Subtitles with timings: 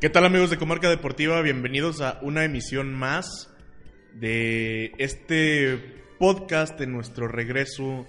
[0.00, 1.42] ¿Qué tal amigos de Comarca Deportiva?
[1.42, 3.52] Bienvenidos a una emisión más
[4.14, 5.76] de este
[6.20, 8.06] podcast de nuestro regreso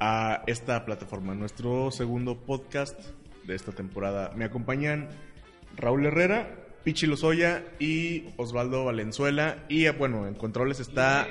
[0.00, 2.98] a esta plataforma, nuestro segundo podcast
[3.44, 4.32] de esta temporada.
[4.34, 5.10] Me acompañan
[5.76, 9.64] Raúl Herrera, Pichi Lozoya y Osvaldo Valenzuela.
[9.68, 11.28] Y bueno, en controles está,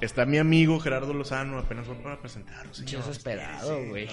[0.00, 2.82] está mi amigo Gerardo Lozano, apenas voy para presentaros.
[2.86, 4.08] Yo esperado, güey.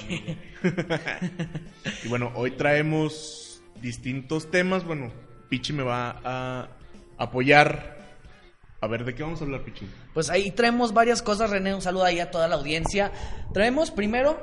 [2.03, 3.45] y bueno, hoy traemos
[3.81, 4.85] distintos temas.
[4.85, 5.11] Bueno,
[5.49, 6.70] Pichi me va a
[7.17, 7.95] apoyar.
[8.81, 9.88] A ver, ¿de qué vamos a hablar, Pichi?
[10.13, 11.73] Pues ahí traemos varias cosas, René.
[11.73, 13.11] Un saludo ahí a toda la audiencia.
[13.53, 14.38] Traemos primero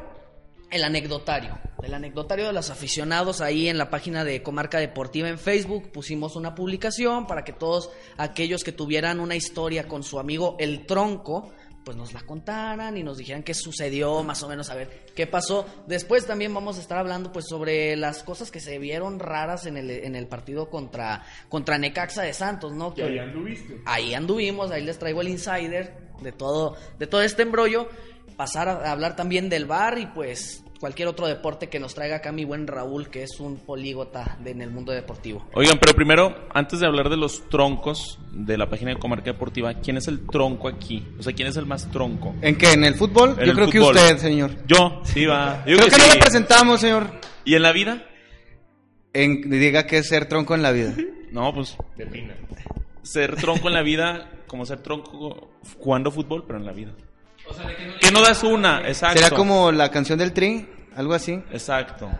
[0.70, 1.58] el anecdotario.
[1.82, 5.92] El anecdotario de los aficionados ahí en la página de Comarca Deportiva en Facebook.
[5.92, 10.86] Pusimos una publicación para que todos aquellos que tuvieran una historia con su amigo El
[10.86, 11.52] Tronco
[11.84, 15.26] pues nos la contaran y nos dijeran qué sucedió, más o menos a ver qué
[15.26, 15.66] pasó.
[15.86, 19.76] Después también vamos a estar hablando pues sobre las cosas que se vieron raras en
[19.76, 22.94] el, en el partido contra, contra Necaxa de Santos, ¿no?
[22.94, 23.80] Que ahí anduviste.
[23.84, 27.88] Ahí anduvimos, ahí les traigo el insider de todo, de todo este embrollo.
[28.36, 32.32] Pasar a hablar también del bar y pues cualquier otro deporte que nos traiga acá
[32.32, 35.46] mi buen Raúl, que es un polígota en el mundo deportivo.
[35.54, 39.74] Oigan, pero primero, antes de hablar de los troncos de la página de Comarca Deportiva,
[39.74, 41.06] ¿quién es el tronco aquí?
[41.20, 42.34] O sea, ¿quién es el más tronco?
[42.42, 42.72] ¿En qué?
[42.72, 43.36] ¿En el fútbol?
[43.38, 44.50] En Yo el creo que usted, señor.
[44.66, 45.62] Yo, sí va.
[45.68, 47.12] Yo ¿Por creo qué que no lo presentamos, señor?
[47.44, 48.04] ¿Y en la vida?
[49.12, 50.94] En, diga que es ser tronco en la vida.
[51.30, 52.34] No, pues Defina.
[53.02, 56.92] ser tronco en la vida, como ser tronco jugando fútbol, pero en la vida.
[58.00, 59.18] que no das una, exacto.
[59.18, 60.68] ¿Será como la canción del Tri?
[60.96, 61.42] ¿Algo así?
[61.50, 62.10] Exacto.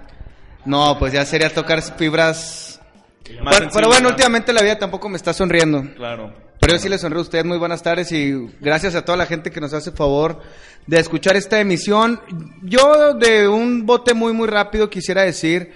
[0.65, 2.81] No, pues ya sería tocar fibras...
[3.25, 4.09] Pero, bueno, ¿no?
[4.11, 5.83] últimamente la vida tampoco me está sonriendo.
[5.97, 6.33] Claro.
[6.63, 7.45] Pero yo sí le sonrío a usted.
[7.45, 10.41] Muy buenas tardes y gracias a toda la gente que nos hace favor
[10.87, 12.21] de escuchar esta emisión.
[12.63, 15.73] Yo de un bote muy muy rápido quisiera decir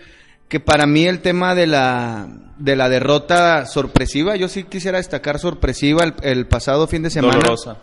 [0.49, 5.39] que para mí el tema de la de la derrota sorpresiva, yo sí quisiera destacar
[5.39, 7.35] sorpresiva el, el pasado fin de semana.
[7.35, 7.79] Dolorosa.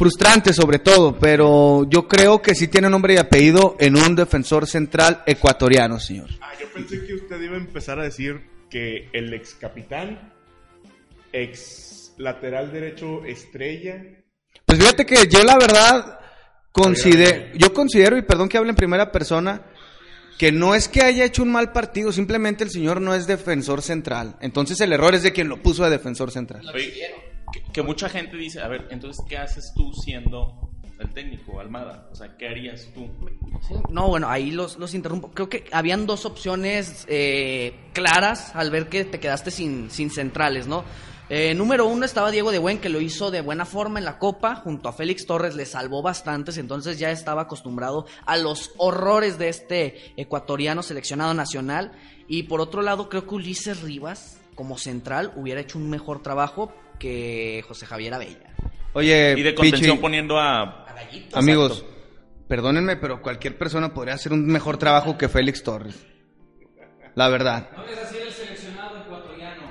[0.00, 4.66] Frustrante sobre todo, pero yo creo que sí tiene nombre y apellido en un defensor
[4.66, 6.30] central ecuatoriano, señor.
[6.40, 8.40] Ah, yo pensé que usted iba a empezar a decir
[8.70, 10.32] que el ex capitán,
[11.34, 14.02] ex lateral derecho estrella.
[14.64, 16.18] Pues fíjate que yo la verdad
[16.72, 19.66] considero, yo considero, y perdón que hable en primera persona,
[20.38, 23.82] que no es que haya hecho un mal partido, simplemente el señor no es defensor
[23.82, 24.38] central.
[24.40, 26.66] Entonces el error es de quien lo puso de defensor central.
[26.74, 27.29] Oye,
[27.72, 32.08] que, mucha gente dice, a ver, entonces, ¿qué haces tú siendo el técnico, Almada?
[32.12, 33.08] O sea, ¿qué harías tú?
[33.90, 35.30] No, bueno, ahí los, los interrumpo.
[35.30, 40.66] Creo que habían dos opciones eh, claras al ver que te quedaste sin, sin centrales,
[40.66, 40.84] ¿no?
[41.32, 44.18] Eh, número uno estaba Diego de Buen, que lo hizo de buena forma en la
[44.18, 49.38] Copa, junto a Félix Torres, le salvó bastantes, entonces ya estaba acostumbrado a los horrores
[49.38, 51.92] de este ecuatoriano seleccionado nacional.
[52.26, 56.72] Y por otro lado, creo que Ulises Rivas, como central, hubiera hecho un mejor trabajo
[57.00, 58.54] que José Javier Abella.
[58.92, 60.86] Oye, Y de contención Pichi, poniendo a...
[61.32, 61.84] amigos,
[62.46, 65.96] perdónenme, pero cualquier persona podría hacer un mejor trabajo que Félix Torres.
[67.16, 67.68] La verdad.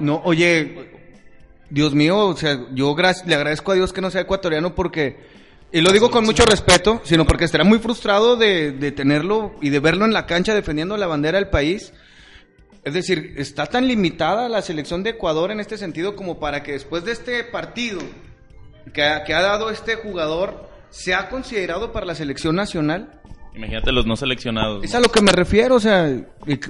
[0.02, 0.92] No, oye,
[1.70, 2.96] Dios mío, o sea, yo
[3.26, 5.20] le agradezco a Dios que no sea ecuatoriano porque,
[5.72, 9.70] y lo digo con mucho respeto, sino porque estará muy frustrado de, de tenerlo y
[9.70, 11.94] de verlo en la cancha defendiendo la bandera del país.
[12.90, 16.74] Es decir, está tan limitada la selección de Ecuador en este sentido como para que
[16.74, 18.00] después de este partido
[18.94, 23.22] que ha, que ha dado este jugador sea considerado para la selección nacional.
[23.56, 24.84] Imagínate los no seleccionados.
[24.84, 26.10] Es a lo que me refiero, o sea,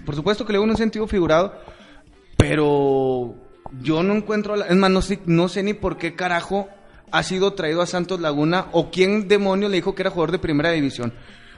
[0.05, 1.57] por supuesto que le en un sentido figurado,
[2.37, 3.35] pero
[3.81, 6.69] yo no encuentro, la- es más, no sé, no sé ni por qué carajo
[7.11, 10.39] ha sido traído a Santos Laguna o quién demonio le dijo que era jugador de
[10.39, 11.13] primera división.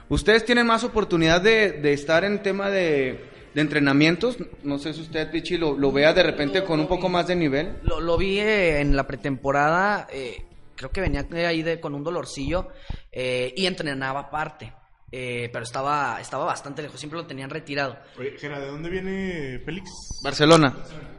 [0.08, 5.02] Ustedes tienen más oportunidad de, de estar en tema de, de entrenamientos, no sé si
[5.02, 7.78] usted, Pichi, lo, lo vea de repente con un poco más de nivel.
[7.82, 10.44] Lo, lo vi eh, en la pretemporada, eh,
[10.74, 12.68] creo que venía ahí de, con un dolorcillo
[13.10, 14.72] eh, y entrenaba aparte.
[15.14, 17.98] Eh, pero estaba, estaba bastante lejos, siempre lo tenían retirado.
[18.18, 19.90] Oye, Gera, ¿de dónde viene Félix?
[20.24, 20.74] Barcelona.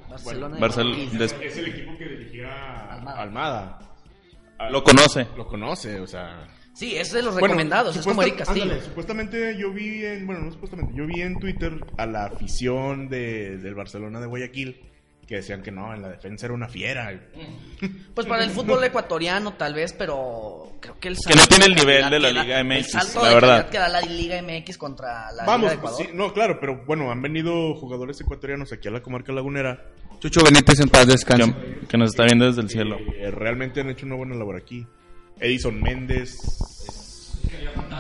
[0.09, 0.57] Barcelona.
[1.39, 3.21] Es el equipo que dirigía Almada.
[3.21, 3.80] Almada.
[4.71, 5.27] Lo conoce.
[5.38, 6.47] Lo conoce, o sea.
[6.73, 8.63] Sí, es de los Bueno, recomendados, es como Eric Castillo.
[8.63, 13.09] ándale, supuestamente yo vi en, bueno, no supuestamente, yo vi en Twitter a la afición
[13.09, 14.81] de, del Barcelona de Guayaquil
[15.27, 17.17] que decían que no, en la defensa era una fiera.
[18.13, 21.75] Pues para el fútbol ecuatoriano tal vez, pero creo que el Que no tiene el
[21.75, 23.69] nivel de la da- Liga MX, el salto la de verdad.
[23.69, 26.07] que da la Liga MX contra la Vamos, Liga de pues, Ecuador.
[26.11, 29.85] sí, no, claro, pero bueno, han venido jugadores ecuatorianos aquí a la comarca lagunera
[30.19, 31.53] Chucho Benítez en paz descanse.
[31.53, 32.97] Que, que nos está viendo desde el cielo.
[33.31, 34.85] realmente han hecho una buena labor aquí.
[35.39, 36.35] Edison Méndez.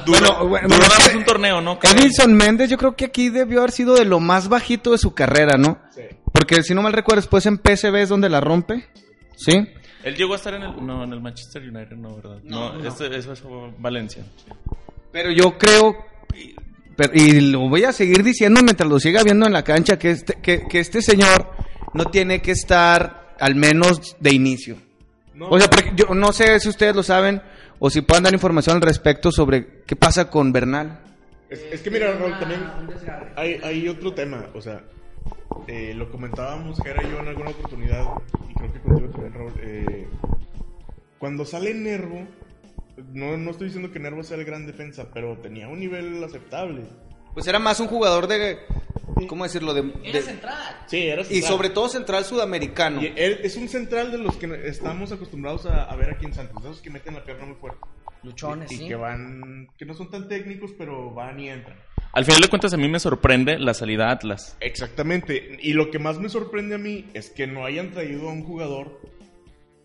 [0.07, 1.79] Bueno, bueno, Duró nada más es que un torneo, ¿no?
[1.81, 5.13] Edison Méndez yo creo que aquí debió haber sido de lo más bajito de su
[5.13, 5.79] carrera, ¿no?
[5.95, 6.01] Sí.
[6.31, 8.87] Porque si no mal recuerdo, después en PSV es donde la rompe.
[9.37, 9.65] ¿Sí?
[10.03, 10.85] Él llegó a estar en el...
[10.85, 12.37] No, en el Manchester United, no, ¿verdad?
[12.43, 13.41] No, este- eso es
[13.77, 14.23] Valencia.
[15.11, 15.95] Pero yo creo,
[16.35, 16.53] y-
[16.97, 20.11] pero- y lo voy a seguir diciendo mientras lo siga viendo en la cancha, que
[20.11, 21.51] este, que, que este señor
[21.93, 24.77] no tiene que estar al menos de inicio.
[25.33, 27.41] No, O sea, porque yo no sé si ustedes lo saben
[27.79, 30.99] o si puedan dar información al respecto sobre qué pasa con Bernal.
[31.49, 32.61] es, es que mira, Raúl, también
[33.35, 34.47] hay, hay otro tema.
[34.53, 34.83] O sea,
[35.67, 38.05] eh, lo comentábamos Jera y yo en alguna oportunidad,
[38.49, 39.53] y creo que contigo también, Raúl.
[39.61, 40.07] eh,
[41.17, 42.27] cuando sale Nervo,
[43.13, 46.83] no, no estoy diciendo que Nervo sea el gran defensa, pero tenía un nivel aceptable.
[47.33, 48.59] Pues era más un jugador de,
[49.27, 49.73] ¿cómo decirlo?
[49.73, 50.77] De, Era de- central.
[50.87, 53.01] Sí, era y sobre todo central sudamericano.
[53.01, 56.33] Y él es un central de los que estamos acostumbrados a, a ver aquí en
[56.33, 57.79] Santos, esos que meten la pierna muy fuerte.
[58.21, 58.87] Luchones, y sí.
[58.87, 61.77] que van, que no son tan técnicos, pero van y entran.
[62.13, 64.55] Al final de cuentas, a mí me sorprende la salida a Atlas.
[64.61, 65.57] Exactamente.
[65.61, 68.43] Y lo que más me sorprende a mí es que no hayan traído a un
[68.45, 69.01] jugador,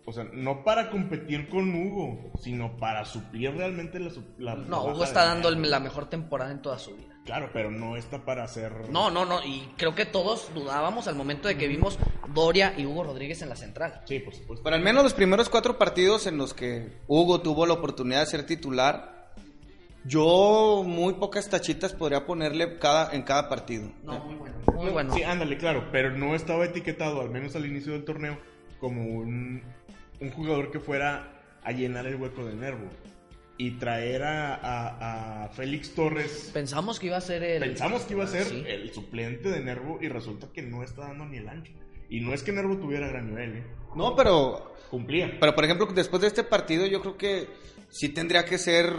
[0.05, 4.11] o sea, no para competir con Hugo, sino para suplir realmente la...
[4.11, 7.08] su- la- No, Hugo está dando la mejor temporada en toda su vida.
[7.25, 8.89] Claro, pero no está para hacer...
[8.89, 9.43] No, no, no.
[9.43, 11.99] Y creo que todos dudábamos al momento de que vimos
[12.33, 14.01] Doria y Hugo Rodríguez en la central.
[14.05, 14.63] Sí, por supuesto.
[14.63, 18.25] Pero al menos los primeros cuatro partidos en los que Hugo tuvo la oportunidad de
[18.25, 19.31] ser titular,
[20.05, 23.91] yo muy pocas tachitas podría ponerle cada, en cada partido.
[24.03, 24.55] No, muy bueno.
[24.73, 25.13] Muy bueno.
[25.13, 28.39] Sí, ándale, claro, pero no estaba etiquetado, al menos al inicio del torneo,
[28.79, 29.61] como un,
[30.21, 31.33] un jugador que fuera
[31.63, 32.87] a llenar el hueco de Nervo.
[33.61, 37.59] Y traer a, a- a Félix Torres, Pensamos que iba a ser el.
[37.61, 38.63] pensamos que iba a ser Sí.
[38.65, 41.73] el suplente de Nervo y resulta que no está dando ni el ancho.
[42.09, 43.63] Y no es que Nervo tuviera gran nivel, ¿eh?
[43.95, 45.35] No, pero, cumplía.
[45.41, 47.47] pero por ejemplo, después de este partido yo creo que
[47.89, 48.93] sí tendría que ser,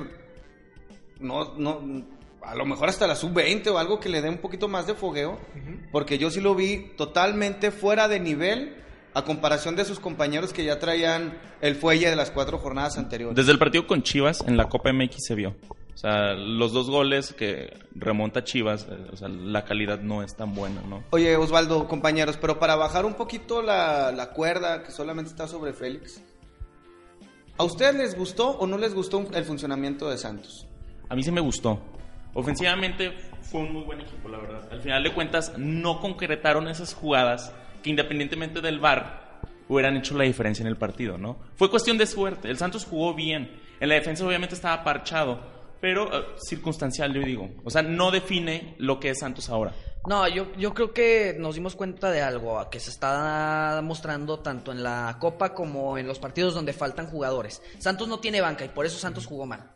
[1.20, 2.04] no, no,
[2.42, 4.94] a lo mejor hasta la sub-20 o algo que le dé un poquito más de
[4.94, 5.38] fogueo,
[5.90, 8.76] porque yo sí lo vi totalmente fuera de nivel
[9.14, 13.36] a comparación de sus compañeros que ya traían el fuelle de las cuatro jornadas anteriores.
[13.36, 15.56] Desde el partido con Chivas, en la Copa MX se vio.
[15.92, 20.34] O sea, los dos goles que remonta Chivas, eh, o sea, la calidad no es
[20.34, 21.04] tan buena, ¿no?
[21.10, 25.74] Oye, Osvaldo, compañeros, pero para bajar un poquito la, la cuerda que solamente está sobre
[25.74, 26.22] Félix,
[27.58, 30.66] ¿a ustedes les gustó o no les gustó el funcionamiento de Santos?
[31.10, 31.80] A mí sí me gustó.
[32.32, 33.12] Ofensivamente
[33.42, 34.68] fue un muy buen equipo, la verdad.
[34.70, 40.24] Al final de cuentas, no concretaron esas jugadas que independientemente del VAR hubieran hecho la
[40.24, 41.38] diferencia en el partido, ¿no?
[41.54, 42.50] Fue cuestión de suerte.
[42.50, 43.60] El Santos jugó bien.
[43.78, 45.40] En la defensa obviamente estaba parchado,
[45.80, 47.50] pero eh, circunstancial, yo digo.
[47.64, 49.72] O sea, no define lo que es Santos ahora.
[50.06, 54.72] No, yo, yo creo que nos dimos cuenta de algo que se está mostrando tanto
[54.72, 57.62] en la Copa como en los partidos donde faltan jugadores.
[57.78, 59.70] Santos no tiene banca y por eso Santos jugó mal.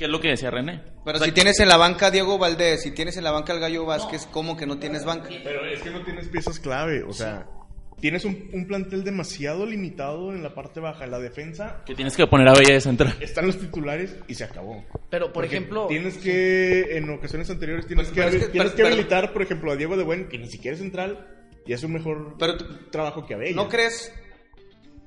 [0.00, 0.80] ¿Qué es lo que decía René?
[1.04, 3.32] Pero O sea, si tienes en la banca a Diego Valdés, si tienes en la
[3.32, 5.28] banca al Gallo Vázquez, ¿cómo que no tienes banca?
[5.44, 7.46] Pero es que no tienes piezas clave, o sea,
[8.00, 11.04] tienes un, un plantel demasiado limitado en la parte baja.
[11.04, 13.14] En la defensa que tienes que poner a Bella de central.
[13.20, 14.82] están los titulares y se acabó.
[15.10, 18.52] Pero, por Porque ejemplo, Tienes que, en ocasiones anteriores, tienes que, pero es que- tienes
[18.54, 21.28] pero- que pero- habilitar, por ejemplo, a Diego de Buen, que ni siquiera es central,
[21.66, 22.56] y hace un mejor Pero
[22.90, 23.54] trabajo que Abella.
[23.54, 24.10] ¿No crees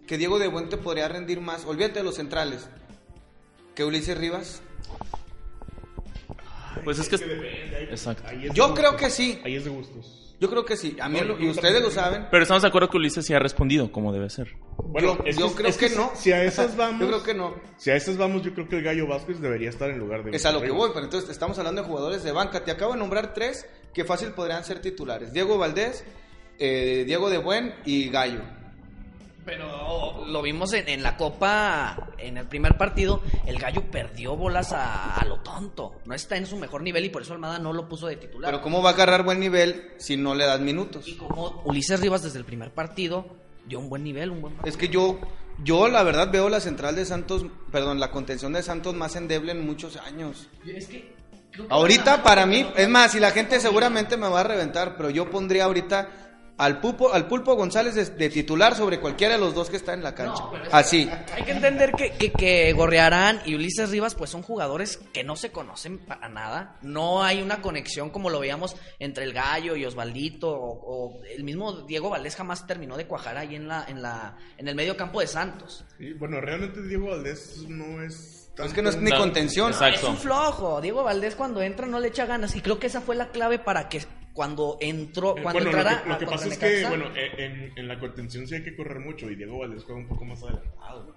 [0.06, 1.66] que Diego de Buente podría rendir más?
[1.66, 2.70] Olvídate de los centrales.
[3.74, 4.62] ¿Que Ulises Rivas?
[6.84, 7.16] Pues es que...
[7.90, 8.24] Exacto.
[8.54, 9.40] Yo creo que sí.
[9.44, 10.20] Ahí es de gustos.
[10.40, 10.98] Yo creo que sí.
[11.00, 12.28] A mí, No, lo- yo y ustedes lo saben.
[12.30, 14.54] Pero estamos de acuerdo que Ulises sí ha respondido como debe ser.
[14.78, 16.12] Bueno, yo es yo creo es que, no.
[16.16, 17.00] Si a esas vamos.
[17.00, 17.56] Yo creo que no.
[17.78, 20.36] Si a esas vamos, yo creo que el Gallo Vázquez debería estar en lugar de.
[20.36, 22.64] Es a lo que voy, pero entonces estamos hablando de jugadores de banca.
[22.66, 25.32] Te acabo de nombrar tres que fácil podrían ser titulares.
[25.32, 26.04] Diego Valdés,
[26.60, 28.42] eh, Diego de Buen y Gallo.
[29.46, 34.72] Pero lo vimos en, en la Copa, en el primer partido, el Gallo perdió bolas
[34.74, 35.96] a, a lo tonto.
[36.06, 38.52] No está en su mejor nivel y por eso Almada no lo puso de titular.
[38.52, 41.08] Pero ¿cómo va a agarrar buen nivel si no le das minutos?
[41.08, 43.26] Y como Ulises Rivas desde el primer partido
[43.66, 45.20] dio un buen nivel, un buen Es que yo,
[45.64, 49.52] yo la verdad veo la central de Santos, perdón, la contención de Santos más endeble
[49.54, 50.48] en muchos años.
[50.66, 51.14] Es que-
[51.70, 55.30] Ahorita para mí, es más, y la gente seguramente me va a reventar, pero yo
[55.30, 56.23] pondría ahorita
[56.58, 59.94] al Pulpo, al Pulpo González de, de titular sobre cualquiera de los dos que está
[59.94, 60.44] en la cancha.
[60.44, 61.10] No, Así.
[61.34, 65.36] Hay que entender que, que, que Gorrearán y Ulises Rivas pues son jugadores que no
[65.36, 66.78] se conocen para nada.
[66.82, 71.44] No hay una conexión como lo veíamos entre el Gallo y Osvaldito o, o el
[71.44, 74.96] mismo Diego Valdés jamás terminó de cuajar ahí en la en la en el medio
[74.96, 75.86] campo de Santos.
[75.98, 78.42] Sí, bueno, realmente Diego Valdés no es...
[78.64, 79.72] Es que no es ni contención.
[79.72, 79.98] Exacto.
[79.98, 80.80] Es un flojo.
[80.80, 83.58] Diego Valdés cuando entra no le echa ganas y creo que esa fue la clave
[83.58, 87.06] para que cuando entró Eh, cuando bueno, lo que, lo que pasa es que, bueno,
[87.16, 90.08] eh, en, en la contención sí hay que correr mucho y Diego Valdés juega un
[90.08, 91.16] poco más adelantado.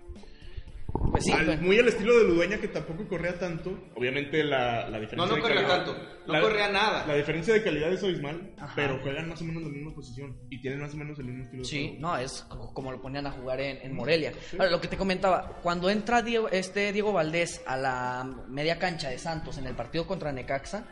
[1.10, 3.70] pues sí, Al- pues, muy al estilo de Ludueña que tampoco corría tanto.
[3.94, 5.96] Obviamente la, la diferencia No, no de corría tanto.
[6.26, 7.06] No la- corría nada.
[7.06, 8.72] La diferencia de calidad es abismal, Ajá.
[8.76, 11.44] pero juegan más o menos la misma posición y tienen más o menos el mismo
[11.44, 12.00] estilo de Sí, juego.
[12.00, 14.32] no, es co- como lo ponían a jugar en, en Morelia.
[14.58, 19.08] Ahora, lo que te comentaba, cuando entra Diego, este Diego Valdés a la media cancha
[19.10, 20.86] de Santos en el partido contra Necaxa,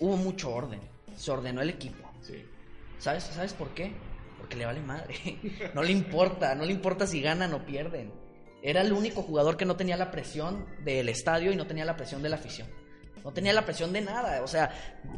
[0.00, 0.80] hubo mucho orden.
[1.16, 2.08] Se ordenó el equipo.
[2.22, 2.44] Sí.
[2.98, 3.92] ¿Sabes, ¿Sabes por qué?
[4.38, 5.14] Porque le vale madre.
[5.74, 8.12] No le importa, no le importa si ganan o pierden.
[8.62, 11.96] Era el único jugador que no tenía la presión del estadio y no tenía la
[11.96, 12.66] presión de la afición.
[13.22, 14.42] No tenía la presión de nada.
[14.42, 14.70] O sea,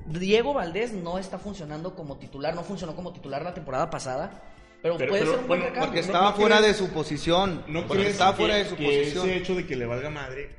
[0.07, 4.43] Diego Valdés no está funcionando como titular, no funcionó como titular la temporada pasada.
[4.83, 5.87] Pero, Pero- puede pero, ser un bueno, buen recambio.
[5.89, 7.65] Porque estaba no fuera de su posición.
[7.67, 9.27] ¿No Porque estaba que, fuera de su que posición.
[9.29, 10.57] ese hecho de que le valga madre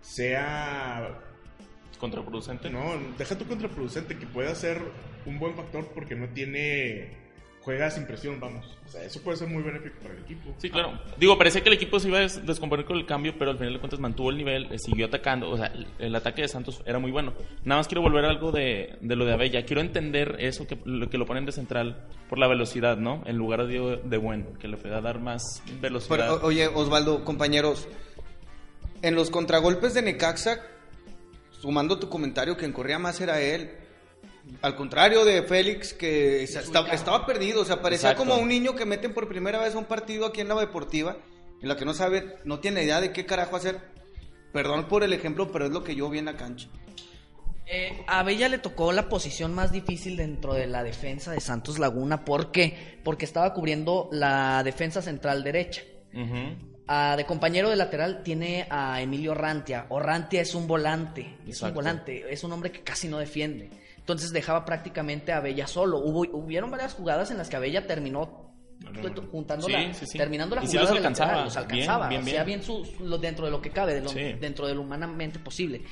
[0.00, 1.18] sea...
[2.02, 2.68] Contraproducente.
[2.68, 2.80] No,
[3.16, 4.82] deja tu contraproducente, que pueda ser
[5.24, 7.22] un buen factor porque no tiene...
[7.60, 8.66] Juega sin presión, vamos.
[8.84, 10.52] O sea, eso puede ser muy benéfico para el equipo.
[10.58, 10.98] Sí, claro.
[11.16, 13.56] Digo, parecía que el equipo se iba a des- descomponer con el cambio, pero al
[13.58, 15.48] final de cuentas mantuvo el nivel, eh, siguió atacando.
[15.48, 17.34] O sea, el, el ataque de Santos era muy bueno.
[17.64, 19.64] Nada más quiero volver a algo de, de lo de Abella.
[19.64, 23.22] Quiero entender eso que lo, que lo ponen de central por la velocidad, ¿no?
[23.26, 26.16] En lugar de, de bueno, que le pueda dar más velocidad.
[26.16, 27.86] Pero, o- oye, Osvaldo, compañeros,
[29.02, 30.58] en los contragolpes de Necaxa,
[31.62, 33.70] sumando tu comentario, quien corría más era él.
[34.62, 38.28] Al contrario de Félix, que estaba, estaba perdido, o sea, parecía Exacto.
[38.28, 41.16] como un niño que meten por primera vez a un partido aquí en la deportiva,
[41.60, 43.78] en la que no sabe, no tiene idea de qué carajo hacer.
[44.52, 46.68] Perdón por el ejemplo, pero es lo que yo vi en la cancha.
[47.66, 51.78] Eh, a Bella le tocó la posición más difícil dentro de la defensa de Santos
[51.78, 52.24] Laguna.
[52.24, 52.98] ¿Por qué?
[53.04, 55.82] Porque estaba cubriendo la defensa central derecha.
[56.94, 59.86] Ah, de compañero de lateral tiene a Emilio Rantia.
[59.88, 61.38] O Rantia es un volante.
[61.46, 62.30] Es un volante.
[62.30, 63.70] Es un hombre que casi no defiende.
[63.96, 66.00] Entonces dejaba prácticamente a Bella solo.
[66.00, 68.52] Hubo, hubieron varias jugadas en las que Abella terminó
[69.30, 70.18] juntando Sí, la, sí, sí.
[70.18, 71.44] terminando la Y jugada los lateral, alcanzaba.
[71.44, 72.08] los Bien, alcanzaba.
[72.08, 72.60] bien, Hacía bien.
[72.60, 74.34] bien su, dentro de lo que cabe, de lo- Sí.
[74.40, 75.82] dentro de lo humanamente posible.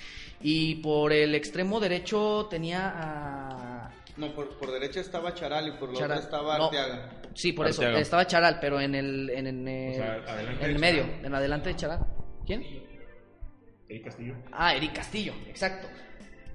[0.43, 5.91] Y por el extremo derecho tenía a No, por, por derecha estaba Charal y por
[5.93, 6.19] la Charal.
[6.19, 7.11] otra estaba No, Arteaga.
[7.41, 7.93] Sí, por Arteaga.
[7.93, 8.01] eso.
[8.03, 11.35] Estaba Charal, pero en el, en, en el, O sea, adelante en el medio, en
[11.35, 12.01] adelante de Charal.
[12.47, 12.65] ¿Quién?
[13.89, 14.35] Eric Castillo.
[14.53, 15.89] Ah, Eric Castillo, exacto.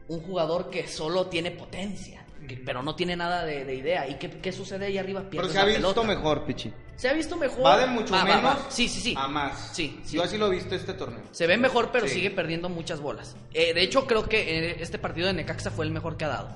[0.07, 4.07] Un jugador que solo tiene potencia, que- pero no tiene nada de, de idea.
[4.07, 5.21] ¿Y qué, qué sucede ahí arriba?
[5.21, 6.03] Pero Pierdes se ha visto pelota.
[6.07, 6.71] mejor, Pichi.
[6.95, 7.65] Se ha visto mejor.
[7.65, 8.65] Va de mucho Va, menos va.
[8.69, 9.15] Sí, sí, sí.
[9.17, 9.71] a más.
[9.75, 10.15] Sí, sí.
[10.15, 11.23] Yo así lo he visto este torneo.
[11.31, 12.13] Se ve mejor, pero Sí.
[12.15, 13.35] sigue perdiendo muchas bolas.
[13.53, 16.29] Eh, de hecho, creo que eh, este partido de Necaxa fue el mejor que ha
[16.29, 16.49] dado.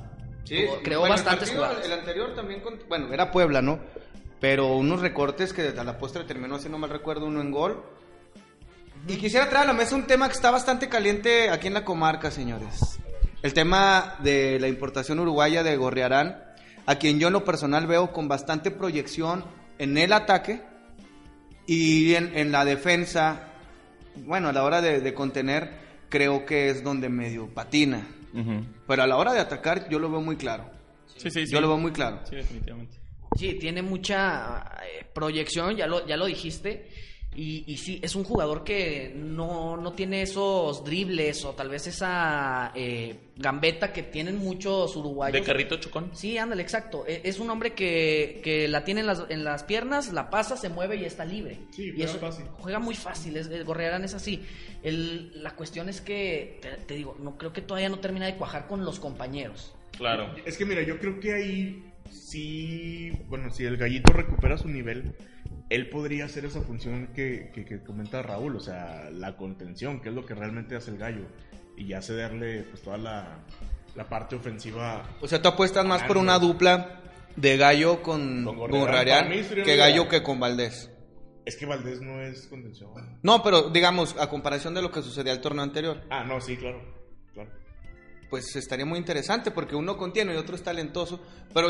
[0.46, 1.86] Sí, Tuvo- creó Bueno, bastantes el, partido- jugadas.
[1.86, 3.80] el anterior también, con- bueno, era Puebla, ¿no?
[4.40, 7.84] Pero unos recortes que a la postre terminó, si no mal recuerdo, uno en gol.
[9.08, 11.86] Y quisiera traer a la mesa un tema que está bastante caliente aquí en la
[11.86, 13.00] comarca, señores.
[13.42, 16.44] El tema de la importación uruguaya de Gorriarán,
[16.86, 19.46] a quien yo en lo personal veo con bastante proyección
[19.78, 20.62] en el ataque
[21.66, 23.48] y en, en la defensa.
[24.16, 25.72] Bueno, a la hora de, de contener,
[26.10, 28.08] creo que es donde medio patina.
[28.34, 28.66] Ujú.
[28.88, 30.70] Pero a la hora de atacar, yo lo veo muy claro.
[31.16, 31.54] Sí, sí, sí.
[31.54, 32.20] Yo lo veo muy claro.
[32.30, 32.99] Sí, definitivamente.
[33.38, 36.90] Sí, tiene mucha eh, proyección, ya lo, ya lo dijiste.
[37.36, 41.86] Y, y sí, es un jugador que no, no tiene esos dribles o tal vez
[41.86, 45.40] esa eh, gambeta que tienen muchos uruguayos.
[45.40, 46.10] ¿De carrito chocón?
[46.14, 47.06] Sí, ándale, exacto.
[47.08, 50.58] E- Es un hombre que, que la tiene en las, en las piernas, la pasa,
[50.58, 51.60] se mueve y está libre.
[51.70, 52.46] Sí, y juega eso fácil.
[52.58, 53.38] juega muy fácil.
[53.38, 54.44] Es, el Gorriarán es así.
[54.82, 58.36] El- la cuestión es que, te, te digo, no creo que todavía no termina de
[58.36, 59.74] cuajar con los compañeros.
[59.96, 60.34] Claro.
[60.46, 65.16] Es que mira, yo creo que ahí sí, bueno, si el gallito recupera su nivel,
[65.70, 70.10] él podría hacer esa función que, que, que comenta Raúl, o sea, la contención, que
[70.10, 71.26] es lo que realmente hace el gallo,
[71.78, 73.40] y ya cederle pues toda la,
[73.96, 75.04] la parte ofensiva.
[75.22, 77.02] O sea, tú apuestas más por una dupla
[77.36, 78.88] de Gallo con, Con.
[78.88, 79.30] Rarián
[79.64, 80.92] que Gallo que con Valdés.
[81.46, 82.92] Es que Valdés no es contención.
[83.24, 86.58] No, pero digamos, a comparación de lo que sucedía el torneo anterior, Ah, no, sí,
[86.58, 86.82] claro,
[87.34, 87.50] claro.
[88.30, 91.20] Pues estaría muy interesante porque uno contiene y otro es talentoso.
[91.54, 91.70] Pero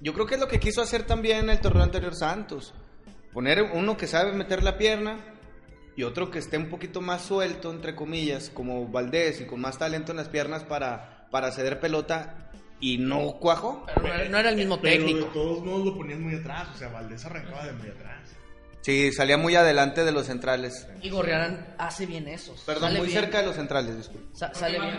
[0.00, 2.74] yo creo que es lo que quiso hacer también el torneo anterior Santos.
[3.32, 5.18] Poner uno que sabe meter la pierna
[5.96, 9.78] y otro que esté un poquito más suelto, entre comillas, como Valdés y con más
[9.78, 12.50] talento en las piernas para, para ceder pelota
[12.80, 13.86] y no cuajó.
[13.86, 15.26] Pero no era, no era el mismo Pero técnico.
[15.26, 16.68] de todos modos lo ponían muy atrás.
[16.74, 18.28] O sea, Valdés arrancaba de muy atrás.
[18.82, 20.86] Sí, salía muy adelante de los centrales.
[21.00, 22.54] Y Gorriarán hace bien eso.
[22.66, 23.20] Perdón, Sale muy bien.
[23.20, 24.36] cerca de los centrales, disculpe.
[24.36, 24.92] Sa- sale bien.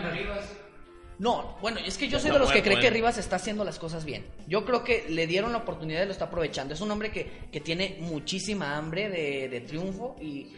[1.20, 2.90] No, bueno, es que yo soy de los que cree que.
[2.90, 4.25] Rivas está haciendo las cosas bien.
[4.48, 6.74] Yo creo que le dieron la oportunidad y lo está aprovechando.
[6.74, 10.52] Es un hombre que, que tiene muchísima hambre de, de triunfo y...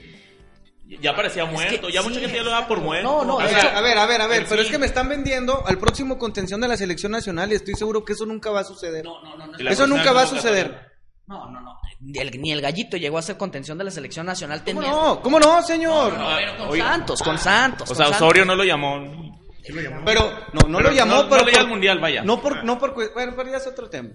[1.01, 3.07] Ya parecía Es muerto, que ya sí, mucha gente ya lo daba por muerto.
[3.09, 4.67] No, no, A ver, hecho- a ver, a ver, a ver, pero sí.
[4.67, 8.05] es que me están vendiendo al próximo contención de la selección nacional y estoy seguro
[8.05, 9.03] que eso nunca va a suceder.
[9.03, 9.69] No, no, no.
[9.69, 10.94] Eso nunca va a suceder.
[11.27, 11.75] No, no, no.
[12.01, 14.61] Ni el, ni el gallito llegó a ser contención de la selección nacional.
[14.63, 15.21] ¿Cómo tenía- no?
[15.21, 16.13] ¿Cómo no, señor?
[16.13, 16.81] No, no, pero con Oye.
[16.81, 17.89] Santos, con Santos.
[17.89, 18.09] O sea.
[18.09, 19.33] Osorio no lo llamó.
[19.63, 20.05] Sí lo llamó.
[20.05, 20.21] Pero
[20.53, 22.23] no, no Pero lo llamó, no- no pero por- al Mundial, vaya.
[22.23, 24.09] No por, no por, bueno, pero ya es otro tema.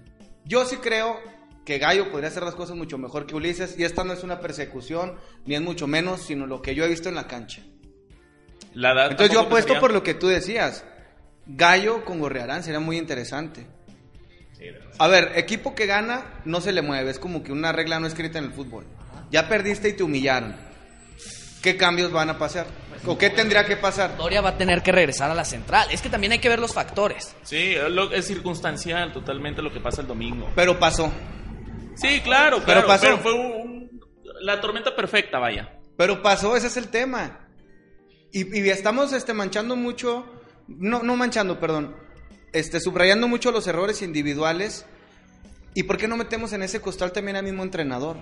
[0.45, 1.19] Yo sí creo
[1.65, 4.39] que Gallo podría hacer las cosas mucho mejor que Ulises y esta no es una
[4.39, 7.61] persecución ni es mucho menos, sino lo que yo he visto en la cancha.
[8.73, 10.85] La edad Entonces yo apuesto sería- por lo que tú decías.
[11.45, 13.67] Gallo con Gorrearán sería muy interesante.
[14.99, 18.07] A ver, equipo que gana no se le mueve, es como que una regla no
[18.07, 18.85] escrita en el fútbol.
[19.31, 20.55] Ya perdiste y te humillaron.
[21.63, 22.65] ¿Qué cambios van a pasar?
[23.05, 24.17] ¿O qué tendría que pasar?
[24.17, 25.87] Doria va a tener que regresar a la central.
[25.91, 27.35] Es que también hay que ver los factores.
[27.43, 30.49] Sí, lo- es circunstancial totalmente lo que pasa el domingo.
[30.55, 31.11] Pero pasó.
[31.95, 33.03] Sí, claro, Pero pasó.
[33.03, 34.01] Pero fue un-
[34.41, 35.69] la tormenta perfecta, vaya.
[35.97, 37.47] Pero pasó, ese es el tema.
[38.31, 40.25] Y, y estamos este, manchando mucho,
[40.67, 41.95] no, no manchando, perdón,
[42.53, 44.85] este, subrayando mucho los errores individuales.
[45.73, 48.17] ¿Y por qué no metemos en ese costal también al mismo entrenador?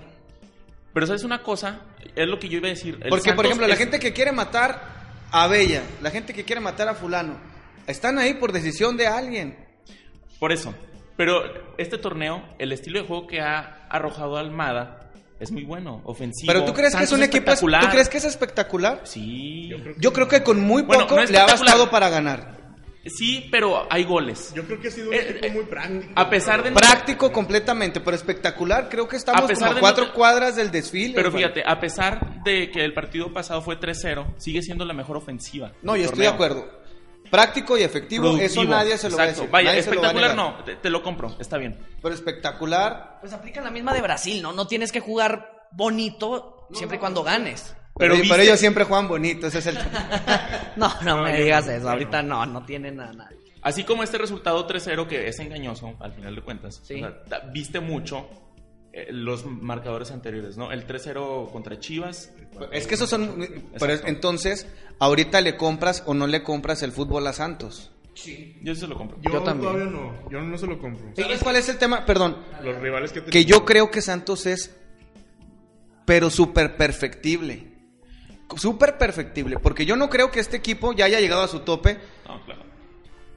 [0.94, 1.80] Pero sabes una cosa,
[2.16, 2.98] es lo que yo iba a decir.
[3.02, 5.00] El Porque, por ejemplo, la gente que quiere matar
[5.32, 7.38] a Bella, la gente que quiere matar a fulano,
[7.86, 9.56] están ahí por decisión de alguien.
[10.38, 10.74] Por eso.
[11.16, 11.42] Pero
[11.76, 16.52] este torneo, el estilo de juego que ha arrojado Almada es muy bueno, ofensivo.
[16.52, 17.60] Pero tú crees que es un equipo, es-.
[17.60, 19.00] ¿tú crees que es espectacular?
[19.04, 19.68] Sí.
[19.68, 22.08] Yo creo que- Yo creo que con muy Bueno, poco no le ha bastado para
[22.08, 22.59] ganar.
[23.06, 24.52] Sí, pero hay goles.
[24.54, 26.12] Yo creo que ha sido un Eh, equipo eh, muy práctico.
[26.14, 28.88] a pesar de- Práctico completamente, pero espectacular.
[28.90, 31.14] Creo que estamos A pesar como de cuatro no- cuadras del desfile.
[31.14, 35.16] Pero fíjate, a pesar de que el partido pasado fue 3-0, sigue siendo la mejor
[35.16, 35.72] ofensiva.
[35.82, 36.78] No, yo estoy de acuerdo.
[37.30, 39.42] Práctico y efectivo, eso nadie se lo va a Exacto.
[39.42, 39.52] decir.
[39.52, 41.78] Vaya, nadie espectacular no, te, te lo compro, está bien.
[42.02, 43.18] Pero espectacular.
[43.20, 44.52] Pues aplican la misma de Brasil, ¿no?
[44.52, 47.74] No tienes que jugar bonito siempre y cuando ganes.
[48.00, 49.78] Pero, Pero pero ellos siempre juegan bonito, ese es el
[50.76, 51.88] No, no me digas eso.
[51.88, 53.28] Ahorita no, no tiene nada.
[53.62, 56.80] Así como este resultado 3-0 que es engañoso al final de cuentas.
[56.82, 56.94] Sí.
[56.94, 58.28] O sea, ta- viste mucho
[58.92, 60.72] eh, los marcadores anteriores, ¿no?
[60.72, 62.32] El 3-0 contra Chivas.
[62.72, 63.46] Es que esos son.
[63.78, 64.66] Pero entonces,
[64.98, 67.90] ahorita le compras o no le compras el fútbol a Santos.
[68.62, 69.18] Yo sí se lo compro.
[69.22, 69.72] Yo, Yo también.
[69.72, 70.30] todavía no.
[70.30, 71.12] Yo no se lo compro.
[71.14, 72.04] ¿Sabes cuál es el tema?
[72.06, 72.38] Perdón.
[72.62, 74.74] Los rivales que Que yo creo que Santos es.
[76.06, 77.69] Pero súper perfectible.
[78.56, 79.58] Súper perfectible.
[79.58, 81.98] Porque yo no creo que este equipo ya haya llegado a su tope.
[82.26, 82.62] No, claro.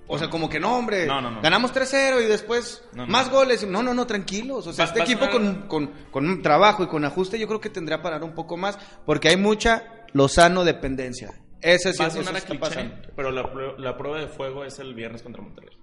[0.07, 1.05] O sea, como que no, hombre.
[1.05, 1.41] No, no, no.
[1.41, 3.65] Ganamos 3-0 y después más goles.
[3.65, 4.67] No, no, no, tranquilos.
[4.67, 7.69] O sea, Va- este equipo con, con, con trabajo y con ajuste, yo creo que
[7.69, 8.77] tendría que parar un poco más.
[9.05, 11.31] Porque hay mucha Lozano dependencia.
[11.61, 12.95] Ese sí a eso está cliché, pasando.
[13.15, 15.77] pero la, la prueba de fuego es el viernes contra Monterrey.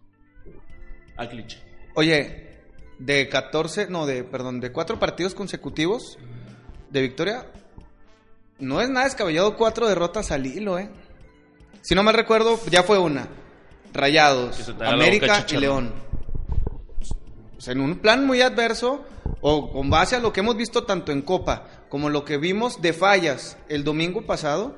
[1.17, 1.59] A cliché.
[1.95, 2.61] Oye,
[2.99, 6.19] de 14, no, de, perdón, de cuatro partidos consecutivos
[6.91, 7.47] de victoria,
[8.61, 10.91] no es nada descabellado cuatro derrotas al hilo, ¿eh?
[11.83, 13.29] Si no mal recuerdo, ya fue una.
[13.93, 15.57] Rayados, América y.
[15.57, 15.93] León.
[17.57, 19.05] O sea, en un plan muy adverso,
[19.41, 22.81] o con base a lo que hemos visto tanto en Copa como lo que vimos
[22.81, 24.77] de fallas el domingo pasado,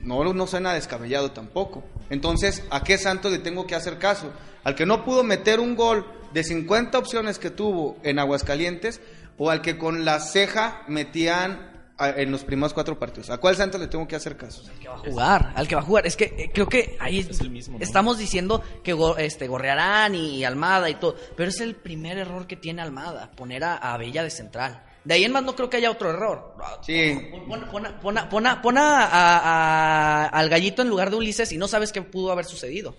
[0.00, 1.82] no, no suena descabellado tampoco.
[2.10, 4.30] Entonces, ¿a qué santo le tengo que hacer caso?
[4.64, 9.00] ¿Al que no pudo meter un gol de 50 opciones que tuvo en Aguascalientes
[9.36, 13.28] o al que con la ceja metían a- en los primeros cuatro partidos?
[13.30, 14.62] ¿A cuál santo le tengo que hacer caso?
[14.68, 16.06] Al que va a jugar, al que va a jugar.
[16.06, 17.84] Es que eh, creo que ahí Es el mismo, ¿no?
[17.84, 21.16] estamos diciendo que go- este, Gorrearán y Almada y todo.
[21.36, 24.84] Pero es el primer error que tiene Almada, poner a, a Bella de central.
[25.04, 26.54] De ahí en más no creo que haya otro error.
[26.82, 27.18] Sí.
[27.30, 31.08] Pon, pon- pon pon a- pon a- pon a- a- a- al gallito en lugar
[31.10, 32.94] de Ulises y no sabes qué pudo haber sucedido.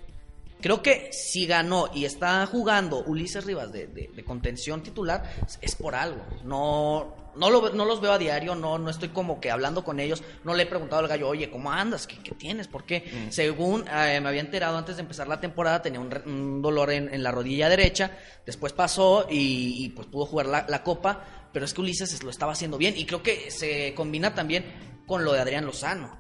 [0.62, 5.24] Creo que si ganó y está jugando Ulises Rivas de, de- de contención titular,
[5.62, 6.22] es por algo.
[6.43, 10.00] No, no, lo, no los veo a diario, no, no estoy como que hablando con
[10.02, 10.22] ellos.
[10.43, 12.08] No le he preguntado al gallo, oye, ¿cómo andas?
[12.08, 12.67] ¿Qué, qué tienes?
[12.67, 13.28] ¿Por qué?
[13.30, 17.13] Según eh, me había enterado antes de empezar la temporada, tenía un, un dolor en,
[17.13, 18.12] en la rodilla derecha.
[18.45, 21.24] Después pasó y, y, pues pudo jugar la, la copa.
[21.54, 22.95] Pero es que Ulises lo estaba haciendo bien.
[22.98, 24.65] Y creo que se combina también
[25.08, 26.19] con lo de Adrián Lozano.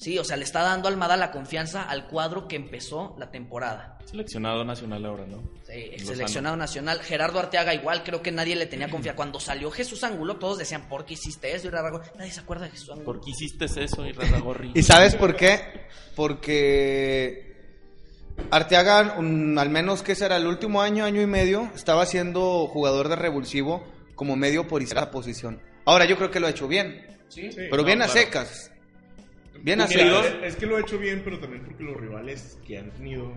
[0.00, 3.98] Sí, o sea, le está dando Almada la confianza al cuadro que empezó la temporada.
[4.06, 5.42] Seleccionado nacional ahora, ¿no?
[5.66, 6.06] Sí, el Lozano.
[6.14, 7.00] seleccionado nacional.
[7.00, 9.16] Gerardo Arteaga igual, creo que nadie le tenía confianza.
[9.16, 11.68] Cuando salió Jesús Angulo, todos decían, ¿por qué hiciste eso?
[11.68, 13.04] Y Rarrago- Nadie se acuerda de Jesús Angulo.
[13.04, 14.70] ¿Por qué hiciste eso, Irarragorri?
[14.74, 15.60] ¿Y sabes por qué?
[16.16, 17.50] Porque
[18.50, 23.08] Arteaga, un- al menos que será el último año, año y medio, estaba siendo jugador
[23.08, 23.84] de revulsivo
[24.14, 25.60] como medio por esa posición.
[25.84, 28.20] Ahora yo creo que lo ha hecho bien, Sí, pero no, bien a claro.
[28.20, 28.70] secas.
[29.62, 30.26] Bien Mira, secas.
[30.26, 33.32] es- es que lo ha hecho bien, pero también porque los rivales que han tenido.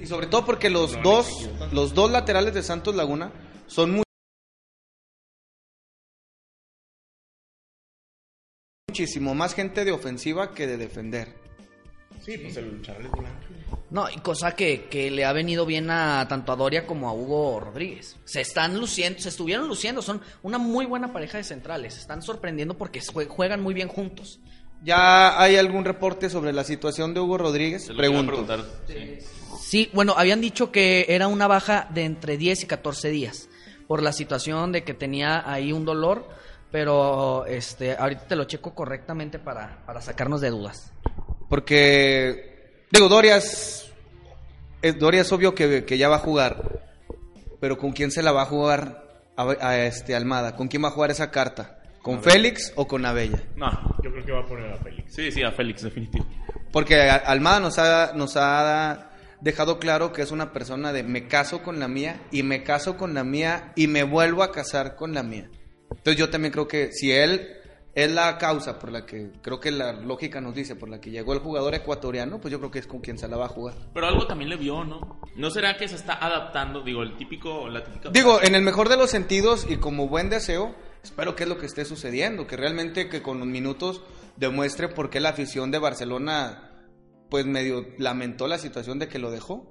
[0.00, 3.30] Y sobre todo porque los No, dos, los dos laterales de Santos Laguna
[3.66, 4.02] son muy
[8.88, 11.34] muchísimo más gente de ofensiva que de defender.
[12.20, 13.38] Sí, pues el Charles Blanco.
[13.90, 17.12] No, y cosa que, que le ha venido bien a tanto a Doria como a
[17.12, 18.16] Hugo Rodríguez.
[18.24, 21.94] Se están luciendo, se estuvieron luciendo, son una muy buena pareja de centrales.
[21.94, 24.40] Se están sorprendiendo porque jue- juegan muy bien juntos.
[24.84, 27.90] ¿Ya hay algún reporte sobre la situación de Hugo Rodríguez?
[27.96, 28.46] Pregunto.
[29.58, 33.48] Sí, bueno, habían dicho que era una baja de entre 10 y 14 días
[33.86, 36.28] por la situación de que tenía ahí un dolor,
[36.70, 40.92] pero este ahorita te lo checo correctamente para, para sacarnos de dudas.
[41.48, 43.90] Porque, digo, Dorias,
[44.82, 46.82] es, Dorias obvio que, que ya va a jugar,
[47.58, 49.02] pero ¿con quién se la va a jugar
[49.34, 50.56] a, a este Almada?
[50.56, 51.80] ¿Con quién va a jugar esa carta?
[52.04, 53.42] ¿Con Félix o con Abella?
[53.56, 53.70] No,
[54.02, 55.14] Yo creo que va a poner a Félix.
[55.14, 56.26] sí, sí, a Félix, definitivo.
[56.70, 61.62] Porque Almada nos ha, nos ha dejado claro que es una persona de me caso
[61.62, 65.14] con la mía y me caso con la mía y me vuelvo a casar con
[65.14, 65.48] la mía.
[65.90, 67.48] Entonces yo también creo que si él
[67.94, 71.10] es la causa por la que, creo que la lógica nos dice, por la que
[71.10, 73.48] llegó el jugador ecuatoriano, pues yo creo que es con quien se la va a
[73.48, 73.76] jugar.
[73.94, 75.20] Pero algo también le vio, ¿no?
[75.36, 76.82] ¿No será que se está adaptando?
[76.82, 78.10] Digo, el típico, la típica...
[78.10, 81.58] Digo, en el mejor de los sentidos y como buen deseo, espero que es lo
[81.58, 84.02] que esté sucediendo, que realmente que con los minutos
[84.36, 86.70] demuestre por qué la afición de Barcelona
[87.30, 89.70] pues medio lamentó la situación de que lo dejó.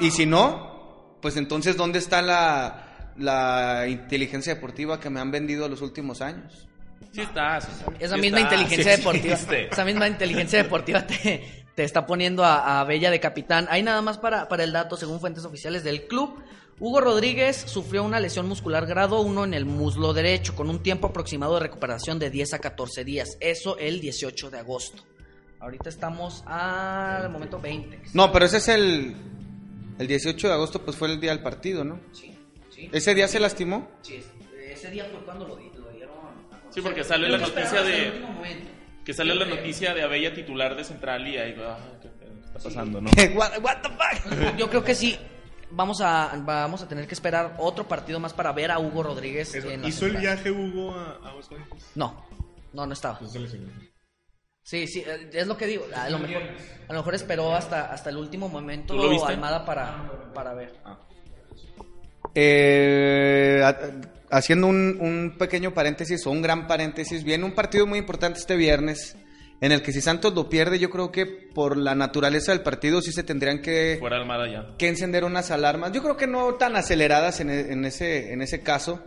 [0.00, 5.68] Y si no, pues entonces ¿dónde está la, la inteligencia deportiva que me han vendido
[5.68, 6.67] los últimos años?
[7.12, 7.68] Sí está, sí.
[7.98, 9.34] Esa Sí misma está, inteligencia sí deportiva,
[9.72, 13.66] esa misma inteligencia deportiva te, te está poniendo a, a Bella de capitán.
[13.70, 16.42] Hay nada más para, para el dato, según fuentes oficiales del club.
[16.80, 21.08] Hugo Rodríguez sufrió una lesión muscular grado 1 en el muslo derecho, con un tiempo
[21.08, 23.36] aproximado de recuperación de 10 a 14 días.
[23.40, 25.02] Eso el 18 de agosto.
[25.58, 28.00] Ahorita estamos al momento 20.
[28.14, 29.16] No, pero ese es el...
[29.98, 31.98] El 18 de agosto pues fue el día del partido, ¿no?
[32.12, 32.32] Sí,
[32.72, 32.88] sí.
[32.92, 33.88] ¿Ese día se lastimó?
[34.02, 34.26] Sí, es-
[34.78, 35.72] ese día fue cuando lo, di-
[36.78, 38.12] Sí, porque sale la que noticia de-.
[39.04, 42.58] Que sale la noticia de Abella titular de Central y ahí, ah, ¿qué, qué está
[42.58, 43.10] pasando, no?
[43.34, 44.56] What, what the fuck?
[44.56, 45.18] Yo creo que sí.
[45.70, 49.54] Vamos a, vamos a tener que esperar otro partido más para ver a Hugo Rodríguez.
[49.54, 51.34] Eso, en la ¿Hizo el viaje Hugo a a?
[51.94, 52.26] No,
[52.72, 53.18] no, no estaba.
[53.20, 53.70] Lesionó.
[54.62, 55.86] Sí, sí, eh, es lo que digo.
[55.94, 59.26] A lo mejor, a lo mejor esperó hasta, hasta el último momento ¿Tú lo?
[59.26, 60.74] Almada para, para ver.
[62.34, 67.98] Eh, a- haciendo un, un pequeño paréntesis o un gran paréntesis, viene un partido muy
[67.98, 69.16] importante este viernes
[69.60, 73.02] en el que si Santos lo pierde, yo creo que por la naturaleza del partido
[73.02, 74.76] sí se tendrían que, Fuera Almada ya.
[74.78, 75.90] que encender unas alarmas.
[75.92, 79.02] Yo creo que no tan aceleradas en, e- en ese, en ese caso,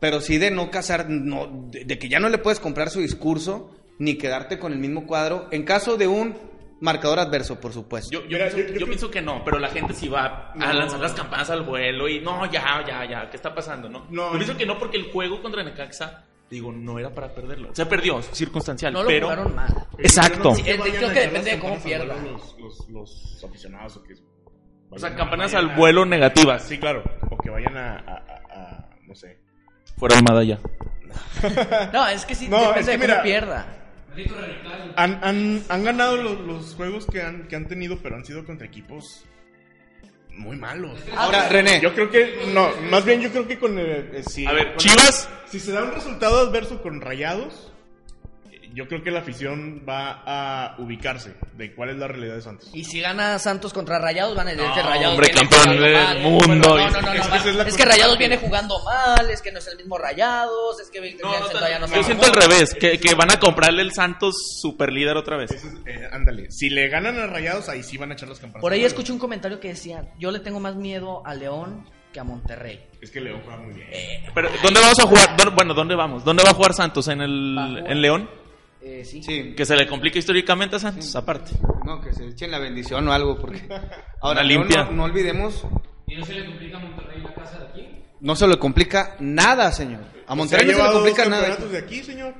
[0.00, 3.00] pero sí de no casar, no, de, de que ya no le puedes comprar su
[3.00, 6.36] discurso ni quedarte con el mismo cuadro en caso de un
[6.84, 8.10] marcador adverso, por supuesto.
[8.12, 10.08] Yo, yo, Mira, pienso, yo- yo yo creo- pienso que no, pero la gente sí
[10.08, 13.88] va a lanzar las campanas al vuelo y no, ya, ya, ya, ¿qué está pasando?
[13.88, 17.34] No, No, yo pienso que no porque el juego contra Necaxa, digo, no era para
[17.34, 17.70] perderlo.
[17.74, 19.26] Se perdió, circunstancial, No lo pero...
[19.26, 19.86] jugaron mal.
[19.98, 20.54] Exacto.
[20.54, 22.14] Sí, creo que depende de cómo pierda.
[22.16, 24.14] Los, los, los aficionados o que...
[24.90, 26.62] O sea, campanas al vuelo negativas.
[26.62, 27.02] Sí, claro.
[27.30, 29.40] O que vayan a, a, a- a- no sé.
[29.96, 30.60] Fuera Almada ya.
[31.92, 33.66] No, es que sí, No, depende es de que cómo mira- pierda.
[34.96, 38.44] Han, han, han ganado los, los juegos que han, que han tenido, pero han sido
[38.44, 39.24] contra equipos
[40.30, 40.98] muy malos.
[41.16, 43.86] Ahora, René, Yo creo que, no, más bien yo creo que con el...
[44.14, 47.73] eh, si, A ver, con- Chivas, Si se da un resultado adverso con Rayados, eh,
[48.74, 52.70] yo creo que la afición va a ubicarse de cuál es la realidad de Santos.
[52.74, 55.92] Y si gana Santos contra Rayados, van a decir No, que Rayados hombre, campeón del
[55.94, 56.18] mal.
[56.20, 56.46] mundo.
[56.78, 59.66] No, no, no, no, Es es que Rayados viene jugando mal, es que no es
[59.68, 63.38] el mismo Rayados, es que No, no, yo siento al revés, que, que van a
[63.38, 65.50] comprarle el Santos super líder otra vez.
[65.52, 68.60] Es- eh, ándale, si le ganan a Rayados, ahí sí van a echar las campanas.
[68.62, 72.20] Por ahí escuché un comentario que decía, yo le tengo más miedo a León que
[72.20, 72.80] a Monterrey.
[73.00, 73.88] Es que León juega muy bien.
[74.34, 75.36] Pero, ¿dónde vamos a jugar?
[75.36, 76.24] ¿Dónde- bueno, ¿dónde vamos?
[76.24, 77.08] ¿Dónde va a jugar Santos?
[77.08, 77.90] ¿En, el, jugar.
[77.92, 78.30] en León?
[78.86, 79.22] Eh, sí.
[79.22, 81.52] sí, Que se le complica históricamente a Santos, aparte.
[81.86, 83.66] no, que se echen la bendición o algo, porque
[84.20, 84.84] ahora limpia.
[84.84, 85.64] No, no olvidemos,
[86.06, 87.88] ¿Y no se le complica a Monterrey la casa de aquí?
[88.20, 90.00] no se le complica nada, señor.
[90.26, 91.56] A Monterrey Se no se le complica dos nada.
[91.56, 92.34] de aquí, señor.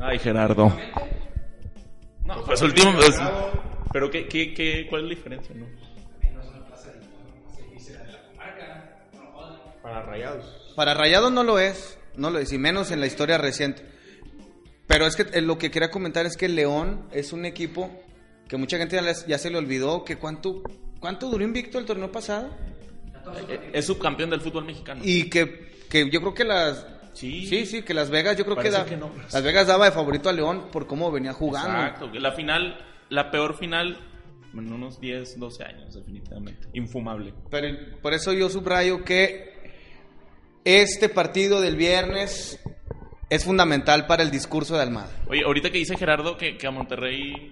[0.00, 0.72] Ay, Gerardo.
[2.24, 2.92] No, pues último.
[2.94, 3.20] pues,
[3.92, 5.54] pero, ¿qué, qué, qué, ¿cuál es la diferencia?
[5.56, 5.66] No?
[9.82, 10.72] Para Rayados.
[10.76, 13.82] Para Rayados no lo es, no lo es, y menos en la historia reciente.
[14.86, 17.90] Pero es que eh, lo que quería comentar es que León es un equipo
[18.48, 20.62] que mucha gente ya, les- ya se le olvidó, que cuánto,
[21.00, 22.50] cuánto duró invicto el torneo pasado.
[23.48, 25.00] Eh, Es subcampeón del fútbol mexicano.
[25.04, 26.86] Y que, que yo creo que las...
[27.14, 27.46] Sí.
[27.46, 29.10] sí, sí, que Las Vegas, yo creo que, da- que no.
[29.32, 31.68] Las Vegas daba de favorito a León por cómo venía jugando.
[31.70, 32.10] Exacto.
[32.14, 32.78] La final,
[33.10, 33.98] la peor final
[34.54, 36.68] en unos 10, 12 años, definitivamente.
[36.72, 37.34] Infumable.
[37.50, 37.68] Pero
[38.00, 39.52] por eso yo subrayo que
[40.64, 42.58] este partido del viernes
[43.34, 45.10] es fundamental para el discurso de Almada.
[45.28, 47.50] Oye, ahorita que dice Gerardo que, que a Monterrey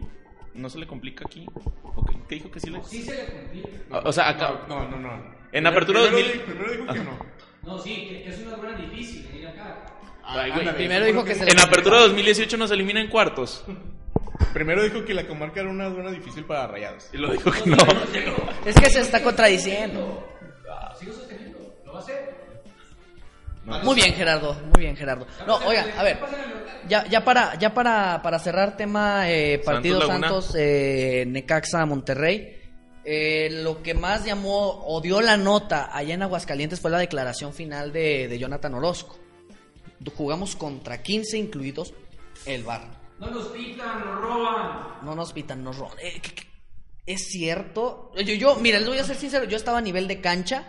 [0.54, 1.46] no se le complica aquí.
[1.54, 2.82] ¿O qué, qué dijo que sí le?
[2.84, 3.68] Sí se le complica.
[3.90, 4.62] O- O sea, acá.
[4.68, 5.34] No, no, no.
[5.52, 6.32] En apertura Primero 2000.
[6.32, 7.18] di- Primero dijo que no.
[7.62, 9.84] No, sí, que, que es una rueda difícil venir acá.
[10.22, 10.60] Ay, güey.
[10.60, 10.76] ándale.
[10.78, 13.64] Primero dijo que se le En apertura 2018 nos elimina en cuartos.
[14.54, 17.08] Primero dijo que la comarca era una zona difícil para rayados.
[17.12, 17.76] Y lo dijo que no.
[18.64, 20.26] Es que se está contradiciendo.
[20.98, 22.39] Sigo sosteniendo, lo va a hacer.
[23.82, 24.54] Muy bien, Gerardo.
[24.54, 25.26] Muy bien, Gerardo.
[25.46, 26.18] No, oigan, a ver.
[26.88, 30.06] Ya, ya para, ya para, para cerrar tema eh, partido.
[30.06, 32.56] Santos, eh, Necaxa, Monterrey.
[33.04, 37.52] eh, lo que más llamó o dio la nota allá en Aguascalientes fue la declaración
[37.52, 39.18] final de, de Jonathan Orozco.
[40.16, 41.92] Jugamos contra 15 incluidos
[42.46, 42.98] el bar.
[43.18, 44.88] No nos pitan, nos roban.
[45.02, 45.98] No nos pitan, nos roban.
[46.02, 46.20] Eh,
[47.04, 48.10] es cierto.
[48.16, 50.64] Yo, yo, mira, les voy a ser sincero, yo estaba a nivel de cancha,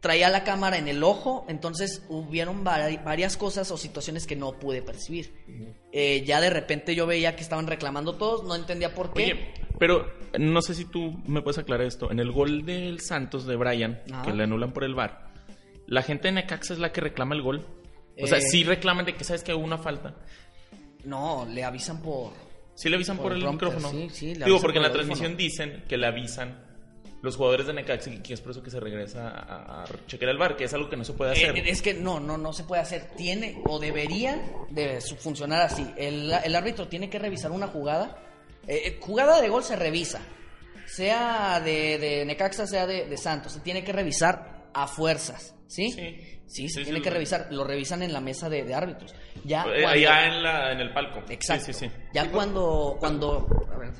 [0.00, 4.58] traía la cámara en el ojo, entonces hubieron vari- varias cosas o situaciones que no
[4.58, 5.34] pude percibir.
[5.92, 9.22] Eh, ya de repente yo veía que estaban reclamando todos, no entendía por qué.
[9.24, 12.10] Oye, pero no sé si tú me puedes aclarar esto.
[12.10, 15.30] En el gol del Santos de Brian, que le anulan por el VAR,
[15.86, 17.66] la gente de Necaxa es la que reclama el gol.
[18.22, 18.42] O sea, Eh.
[18.42, 20.14] sí reclaman de que sabes que hubo una falta.
[21.04, 22.32] No, le avisan por...
[22.74, 23.90] Sí le avisan Por por, el el prompter, micrófono.
[24.00, 26.69] sí, sí, le Digo, porque en la transmisión dicen que le avisan
[27.22, 30.30] los jugadores de Necaxa y que es por eso que se regresa a, a chequear
[30.30, 31.56] el bar, que es algo que no se puede hacer.
[31.56, 33.10] Eh, es que no, no, no se puede hacer.
[33.16, 35.86] Tiene o debería de funcionar así.
[35.96, 38.16] El, el árbitro tiene que revisar una jugada.
[38.66, 40.20] Eh, eh, jugada de gol se revisa.
[40.86, 43.52] Sea de, de Necaxa, sea de, de Santos.
[43.52, 45.54] Se tiene que revisar a fuerzas.
[45.66, 45.90] ¿Sí?
[45.90, 46.36] Sí.
[46.46, 47.46] Sí, se Sí, tiene sí, que lo- revisar.
[47.52, 49.14] Lo revisan en la mesa de, de árbitros.
[49.44, 51.22] Ya Eh, cuando- allá en, la, en el palco.
[51.28, 51.66] Exacto.
[51.66, 51.92] Sí, sí, sí.
[52.12, 53.46] Ya cuando, cuando,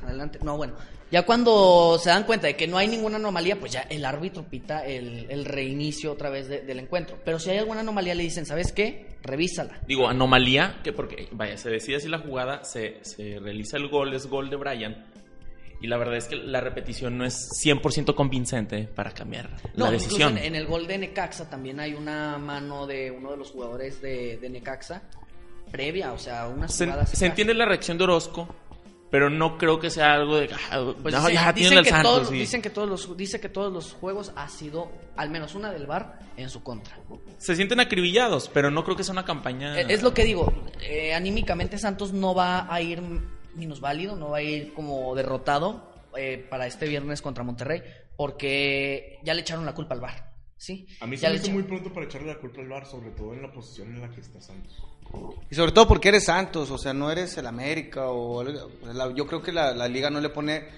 [0.05, 0.75] adelante, no, bueno,
[1.11, 4.45] ya cuando se dan cuenta de que no hay ninguna anomalía, pues ya el árbitro
[4.45, 7.19] pita el, el reinicio otra vez de- del encuentro.
[7.25, 9.17] Pero si hay alguna anomalía le dicen, ¿sabes qué?
[9.23, 9.79] Revísala.
[9.87, 14.15] Digo, anomalía, que porque, vaya, se decide si la jugada, se, se realiza el gol,
[14.15, 15.05] es gol de Brian.
[15.83, 19.93] Y la verdad es que la repetición no es 100% convincente para cambiar No, la
[19.93, 20.37] decisión.
[20.37, 24.03] en, en el gol de Necaxa también hay una mano de uno de los jugadores
[24.03, 25.03] de, de Necaxa
[25.71, 28.55] previa, o sea, una Se, se entiende la reacción de Orozco,
[29.11, 30.51] pero no creo que sea algo de.
[30.71, 32.13] ah, Pues no, dicen, ya dicen tienen el que Santos.
[32.15, 32.35] todos, sí.
[32.39, 35.87] dicen que todos los dice que todos los juegos ha sido al menos una del
[35.87, 36.97] VAR en su contra.
[37.39, 39.79] Se sienten acribillados, pero no creo que sea una campaña.
[39.81, 43.03] Eh, Es lo que digo, eh, anímicamente Santos no va a ir
[43.55, 47.83] minusválido, no va a ir como derrotado eh, para este viernes contra Monterrey,
[48.17, 50.87] porque ya le echaron la culpa al VAR, ¿sí?
[51.01, 52.69] A mí se Ya me le hizo echa- muy pronto para echarle la culpa al
[52.69, 54.77] VAR, sobre todo en la posición en la que está Santos.
[55.51, 59.27] Y sobre todo porque eres Santos, o sea, no eres el América o la- yo
[59.27, 60.69] creo que la, la liga no le pone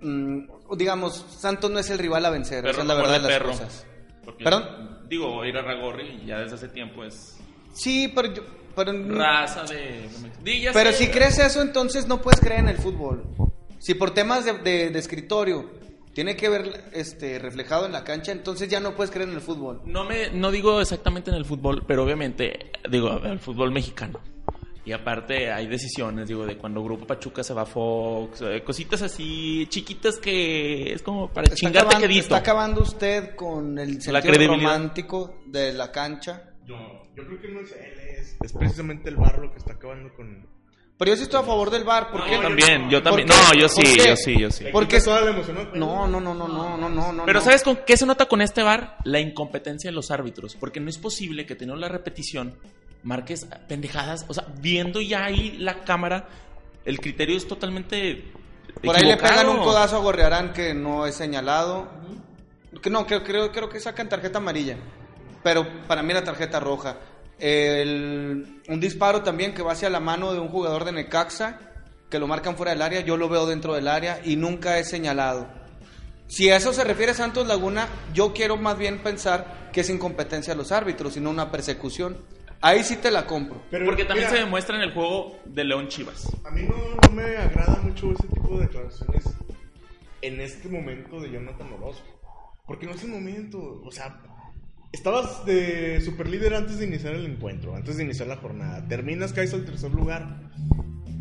[0.00, 3.18] mm, digamos, Santos no es el rival a vencer, Perro esa es la verdad de
[3.20, 3.50] las perro.
[3.50, 3.86] cosas.
[4.38, 5.00] ¿Perdón?
[5.08, 7.38] Digo, ir a Ragorri ya desde hace tiempo es
[7.72, 8.42] Sí, pero yo-
[8.76, 10.08] pero, raza de.
[10.72, 10.96] Pero sé.
[10.98, 13.22] si crees eso, entonces no puedes creer en el fútbol.
[13.78, 15.70] Si por temas de, de- de escritorio
[16.14, 19.40] tiene que ver este reflejado en la cancha, entonces ya no puedes creer en el
[19.40, 19.82] fútbol.
[19.84, 24.20] No me no digo exactamente en el fútbol, pero obviamente digo el fútbol mexicano.
[24.86, 29.00] Y aparte hay decisiones, digo, de cuando Grupo Pachuca se va a Fox, eh, cositas
[29.00, 32.22] así chiquitas que es como para Está chingarte acabando, quedito.
[32.22, 36.50] está acabando usted con el sentido romántico de la cancha.
[36.66, 36.76] Yo,
[37.16, 40.14] yo creo que no es él, es, es precisamente el VAR lo que está acabando
[40.14, 40.46] con...
[40.96, 42.32] Pero yo sí estoy a favor del VAR, ¿por No, qué?
[42.36, 43.28] yo también, yo ¿Por también.
[43.28, 44.64] No, yo ¿Por sí, yo sí, yo sí.
[44.64, 45.76] Le Porque- emoción al juego.
[45.86, 47.24] No, no, no, no, no, no, no, no.
[47.24, 47.44] Pero no.
[47.44, 48.98] ¿sabes con qué se nota con este bar?
[49.02, 50.54] La incompetencia de los árbitros.
[50.54, 52.54] Porque no es posible que teniendo la repetición
[53.02, 54.24] marques pendejadas.
[54.28, 56.28] O sea, viendo ya ahí la cámara,
[56.84, 58.32] el criterio es totalmente.
[58.82, 61.88] Por ahí le pegan un codazo a Gorrearán que no es señalado.
[62.80, 64.76] Que no, creo, creo, creo que sacan tarjeta amarilla.
[65.42, 66.98] Pero para mí la tarjeta roja.
[67.46, 71.58] El- un disparo también que va hacia la mano de un jugador de Necaxa,
[72.08, 74.88] que lo marcan fuera del área, yo lo veo dentro del área y nunca es
[74.88, 75.46] señalado.
[76.26, 80.54] Si a eso se refiere Santos Laguna, yo quiero más bien pensar que es incompetencia
[80.54, 82.16] de los árbitros y no una persecución.
[82.62, 83.60] Ahí sí te la compro.
[83.70, 86.26] Pero, Porque también mira, se demuestra en el juego de León Chivas.
[86.46, 89.24] A mí no, no me agrada mucho ese tipo de declaraciones
[90.22, 92.08] en este momento de Jonathan Orozco.
[92.66, 93.58] Porque no es el momento.
[93.84, 94.18] O sea,
[94.94, 98.86] estabas de super líder antes de iniciar el encuentro, antes de iniciar la jornada.
[98.88, 100.50] Terminas, caes al tercer lugar.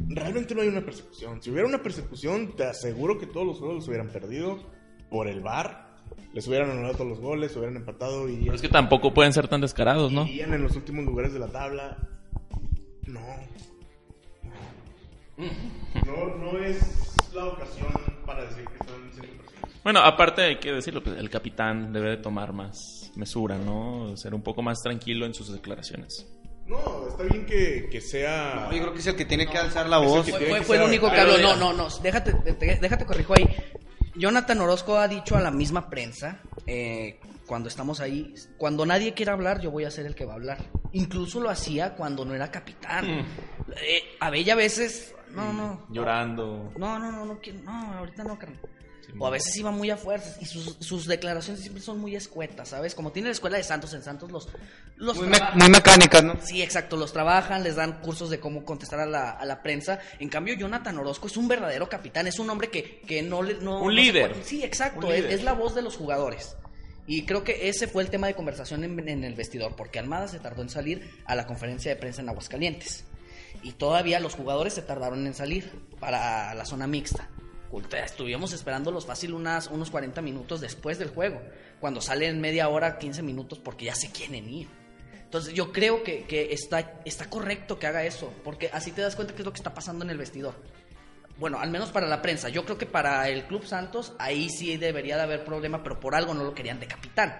[0.09, 1.41] realmente no hay una persecución.
[1.41, 4.59] Si hubiera una persecución, te aseguro que todos los juegos los hubieran perdido
[5.09, 5.91] por el VAR.
[6.33, 9.47] Les hubieran anulado todos los goles, hubieran empatado y Pero es que tampoco pueden ser
[9.47, 10.25] tan descarados, ¿no?
[10.25, 11.97] irían en los últimos lugares de la tabla.
[13.07, 13.19] No.
[16.05, 17.91] No, no es la ocasión
[18.25, 19.42] para decir que están siendo.
[19.83, 24.15] Bueno, aparte hay que decirlo, pues, el capitán debe de tomar más mesura, ¿no?
[24.15, 26.25] Ser un poco más tranquilo en sus declaraciones.
[26.65, 28.69] No, está bien que, que sea.
[28.71, 30.29] Yo creo que es el que tiene que alzar la el voz.
[30.65, 31.37] Fue, el único que habló.
[31.37, 31.87] No, no, no.
[32.01, 33.45] Déjate, te- déjate corrijo ahí.
[34.15, 39.33] Jonathan Orozco ha dicho a la misma prensa, eh, cuando estamos ahí, cuando nadie quiera
[39.33, 40.59] hablar, yo voy a ser el que va a hablar.
[40.93, 43.25] Incluso lo hacía cuando no era capitán.
[43.81, 45.85] Eh, a Bella a veces, no, no.
[45.89, 46.71] Llorando.
[46.77, 48.59] No, no, no, no, quiero- no, ahorita no, carnal.
[49.19, 52.69] O a veces iba muy a fuerzas y sus, sus declaraciones siempre son muy escuetas,
[52.69, 52.95] ¿sabes?
[52.95, 54.47] Como tiene la escuela de Santos, en Santos los...
[54.95, 55.59] los Muy, me- trabajan.
[55.59, 56.35] muy mecánicas, ¿no?
[56.41, 59.99] Sí, exacto, los trabajan, les dan cursos de cómo contestar a la, a la prensa.
[60.19, 63.55] En cambio, Jonathan Orozco es un verdadero capitán, es un hombre que, que no le...
[63.55, 64.35] No, Un líder.
[64.43, 66.55] sí, exacto, es, es la voz de los jugadores.
[67.05, 70.27] Y creo que ese fue el tema de conversación en, en el vestidor, porque Almada
[70.27, 73.03] se tardó en salir a la conferencia de prensa en Aguascalientes.
[73.61, 77.29] Y todavía los jugadores se tardaron en salir para la zona mixta.
[78.05, 81.41] Estuvimos esperándolos fácil unas, unos 40 minutos después del juego,
[81.79, 84.67] cuando salen media hora, 15 minutos, porque ya se quieren ir.
[85.23, 89.15] Entonces yo creo que, que está, está correcto que haga eso, porque así te das
[89.15, 90.53] cuenta qué es lo que está pasando en el vestidor.
[91.37, 92.49] Bueno, al menos para la prensa.
[92.49, 96.13] Yo creo que para el Club Santos ahí sí debería de haber problema, pero por
[96.13, 97.35] algo no lo querían de capitán.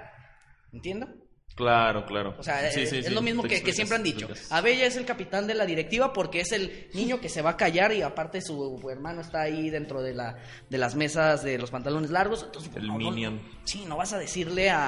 [0.72, 1.08] ¿Entiendo?
[1.56, 2.36] Claro, claro.
[2.40, 4.28] O sea, Sí, es, sí, es sí, lo mismo que, que siempre han dicho.
[4.50, 7.58] Abella es el capitán de la directiva porque es el niño que se va a
[7.58, 10.36] callar y aparte su hermano está ahí dentro de, la,
[10.70, 12.44] de las mesas de los pantalones largos.
[12.44, 13.42] Entonces, El no, no, minion.
[13.66, 14.80] sí, no vas a decirle a,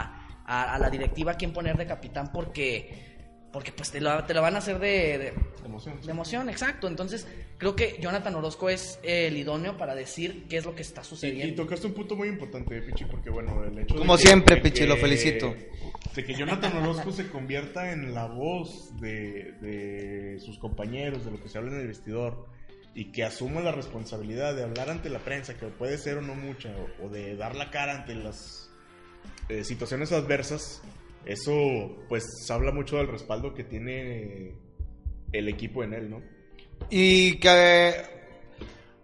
[0.00, 3.09] a- a- a la directiva quién poner de capitán porque,
[3.52, 5.32] porque pues te lo, te lo van a hacer de- de,
[5.64, 6.00] Emoción.
[6.00, 6.86] de emoción, exacto.
[6.88, 7.26] Entonces,
[7.58, 11.08] creo que Jonathan Orozco es el idóneo para decir qué es lo que está Sí,
[11.08, 11.62] y sucediendo.
[11.64, 14.62] tocaste un punto muy importante, Pichi, porque bueno, el hecho de Como que- siempre, de
[14.62, 15.54] Pichi, que- lo felicito.
[16.14, 21.40] De que Jonathan Orozco se convierta en la voz de, de sus compañeros, de lo
[21.42, 22.46] que se habla en el vestidor,
[22.94, 26.34] y que asuma la responsabilidad de hablar ante la prensa, que puede ser o no
[26.34, 28.68] mucha, o, o de dar la cara ante las
[29.48, 30.82] eh, situaciones adversas,
[31.26, 31.52] eso
[32.08, 34.54] pues habla mucho del respaldo que tiene
[35.32, 36.22] el equipo en él, ¿no?
[36.90, 37.94] Y que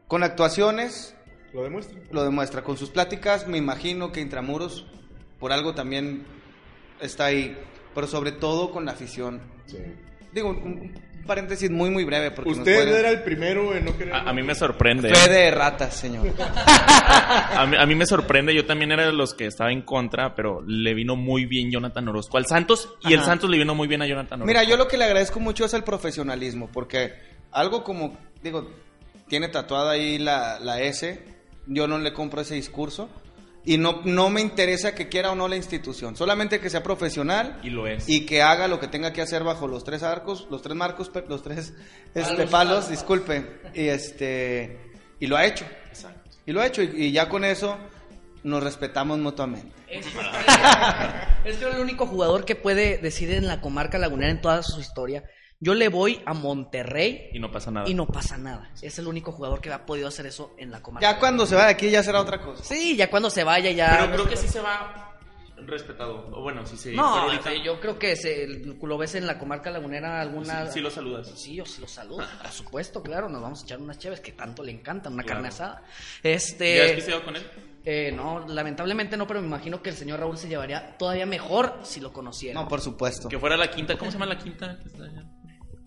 [0.08, 1.14] con actuaciones
[1.52, 1.98] Lo demuestra.
[2.10, 2.62] lo demuestra.
[2.64, 4.86] Con sus pláticas, me imagino que Intramuros
[5.38, 6.24] por algo también
[7.00, 7.56] está ahí.
[7.94, 9.40] Pero sobre todo con la afición.
[9.66, 9.78] Sí.
[10.36, 10.92] Digo, un,
[11.26, 12.30] paréntesis muy, muy breve.
[12.30, 14.14] Porque Usted pueden- era el primero en no querer...
[14.14, 15.12] A, a mí me sorprende.
[15.14, 16.26] Fe de ratas, señor.
[17.56, 20.34] A mí, a mí me sorprende, yo también era de los que estaba en contra,
[20.34, 23.22] pero le vino muy bien Jonathan Orozco al Santos y el.
[23.22, 24.46] Santos le vino muy bien a Jonathan Orozco.
[24.46, 27.14] Mira, yo lo que le agradezco mucho es el profesionalismo, porque
[27.52, 28.70] algo como, digo,
[29.28, 31.22] tiene tatuada ahí la, la S,
[31.66, 33.08] yo no le compro ese discurso
[33.66, 37.58] y no, no me interesa que quiera o no la institución, solamente que sea profesional
[37.62, 38.08] Y lo es.
[38.08, 41.08] y que haga lo que tenga que hacer bajo los tres arcos, los tres marcos,
[41.10, 41.74] per- los tres
[42.14, 42.50] este, Palos.
[42.50, 44.78] palos, disculpe, y este
[45.20, 46.30] y lo ha hecho, Exacto.
[46.46, 47.76] y lo ha hecho y, y ya con eso
[48.44, 49.72] nos respetamos mutuamente.
[49.88, 50.06] Es
[51.44, 55.24] es el único jugador que puede decir en la comarca lagunera en toda su historia.
[55.58, 57.88] Yo le voy a Monterrey Y no pasa nada.
[57.88, 58.70] y no pasa nada.
[58.82, 61.10] Es el único jugador que ha podido hacer eso en la comarca.
[61.10, 62.62] Ya cuando se vaya de aquí ya será otra cosa.
[62.62, 63.98] Sí, ya cuando se vaya ya.
[64.00, 65.02] Pero creo que sí se va
[65.64, 66.28] respetado.
[66.32, 69.70] O bueno, sí se No, ahorita yo creo que se, lo ves en la comarca
[69.70, 70.70] lagunera alguna.
[70.70, 71.32] sí lo saludas.
[71.34, 74.32] Sí, yo sí lo saludo, por supuesto, claro, nos vamos a echar unas cheves que
[74.32, 75.36] tanto le encantan, una Claro.
[75.36, 75.82] carne asada.
[76.22, 77.42] ¿Ya has Este, pisteado con él?
[77.84, 81.80] eh, no, lamentablemente no, pero me imagino que el señor Raúl se llevaría todavía mejor
[81.82, 82.60] si lo conociera.
[82.60, 83.28] No, por supuesto.
[83.28, 84.78] Que fuera la quinta, ¿cómo se llama la quinta?
[84.82, 85.24] que está allá?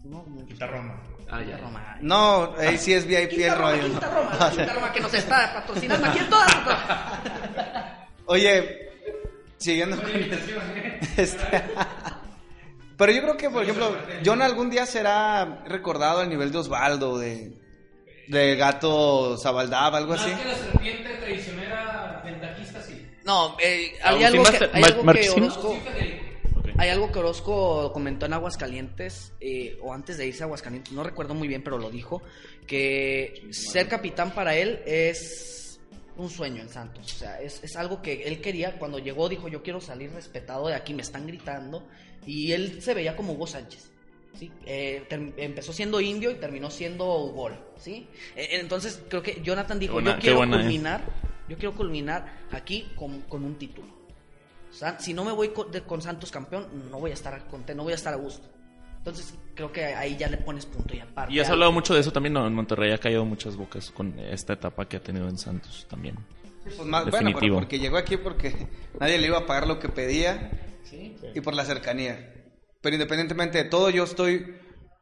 [0.04, 1.02] No, Quita Roma.
[1.30, 1.58] Ah, Quinta ya.
[1.64, 1.98] Roma.
[2.02, 3.84] No, ahí sí es VIP Quinta el Roma, rollo.
[3.88, 6.56] Quinta Roma, Quinta Roma que nos está patrocinando aquí en todas.
[8.26, 8.90] Oye,
[9.58, 10.10] siguiendo con
[11.18, 11.64] este-
[12.98, 17.18] Pero yo creo que, por ejemplo, John algún día será recordado al nivel de Osvaldo,
[17.18, 17.52] de,
[18.28, 20.30] de Gato Zabaldab, algo así.
[20.32, 23.06] Más que la serpiente traicionera ventajista, sí.
[23.26, 25.30] No, eh, hay algo que, hay algo que.
[25.30, 25.78] Orozco.
[26.80, 31.04] Hay algo que Orozco comentó en Aguascalientes, eh, o antes de irse a Aguascalientes, no
[31.04, 32.22] recuerdo muy bien, pero lo dijo,
[32.66, 35.80] que ser capitán para él es
[36.18, 37.14] un sueño en Santos.
[37.14, 38.78] O sea, es, es algo que él quería.
[38.78, 41.88] Cuando llegó dijo, yo quiero salir respetado de aquí, me están gritando.
[42.26, 43.90] Y él se veía como Hugo Sánchez.
[44.38, 44.52] ¿sí?
[44.66, 45.04] Eh,
[45.38, 47.58] empezó siendo indio y terminó siendo gol.
[47.78, 48.08] ¿sí?
[48.36, 50.60] Eh, entonces creo que Jonathan dijo, buena- yo quiero buena, eh.
[50.62, 51.02] culminar,
[51.48, 53.99] yo quiero culminar aquí con, con un título.
[54.70, 57.38] O sea, si no me voy con, de- con Santos campeón, no voy a estar
[57.48, 58.48] contento, no voy a estar a gusto.
[58.98, 61.34] Entonces creo que ahí ya le pones punto y aparte.
[61.34, 62.46] Y has hablado mucho de eso también, ¿no?
[62.46, 66.16] En Monterrey ha caído muchas bocas con esta etapa que ha tenido en Santos también.
[66.64, 67.56] Pues más- bueno, pero Definitivo.
[67.60, 68.68] porque llegó aquí porque
[69.00, 70.52] nadie le iba a pagar lo que pedía
[70.84, 71.16] Sí.
[71.34, 72.34] y por la cercanía.
[72.82, 74.56] Pero independientemente de todo, yo estoy,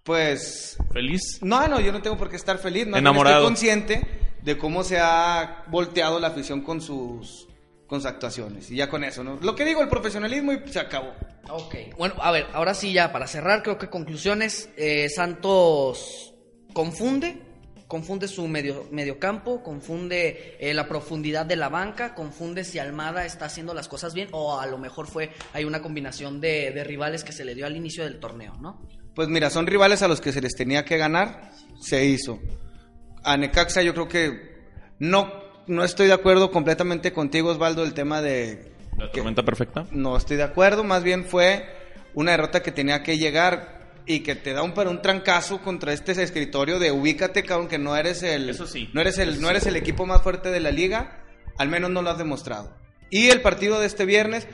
[0.03, 1.39] pues, ¿Feliz?
[1.41, 2.87] no, no, yo no tengo por qué estar feliz.
[2.87, 3.37] No Enamorado.
[3.37, 4.07] Estoy consciente
[4.41, 7.46] de cómo se ha volteado la afición con sus,
[7.87, 8.69] con sus actuaciones.
[8.69, 9.39] Y ya con eso, ¿no?
[9.41, 11.13] Lo que digo, el profesionalismo y se acabó.
[11.49, 16.33] Ok, bueno, a ver, ahora sí ya, para cerrar, creo que conclusiones, eh, Santos
[16.73, 17.41] confunde,
[17.87, 23.45] confunde su medio, mediocampo, confunde eh, la profundidad de la banca, confunde si Almada está
[23.45, 27.23] haciendo las cosas bien o a lo mejor fue, hay una combinación de, de rivales
[27.23, 28.85] que se le dio al inicio del torneo, ¿no?
[29.15, 32.39] Pues mira, son rivales a los que se les tenía que ganar, se hizo.
[33.23, 34.57] A Necaxa yo creo que
[34.99, 38.71] no, no estoy de acuerdo completamente contigo, Osvaldo, el tema de...
[38.97, 39.85] ¿La que- tormenta perfecta?
[39.91, 41.65] No estoy de acuerdo, más bien fue
[42.13, 45.93] una derrota que tenía que llegar y que te da un, pero un trancazo contra
[45.93, 48.49] este escritorio de ubícate, cabrón, que no eres el...
[48.49, 48.89] Eso sí.
[48.93, 51.23] No eres el, no eres el equipo más fuerte de la liga,
[51.57, 52.73] al menos no lo has demostrado.
[53.09, 54.47] Y el partido de este viernes,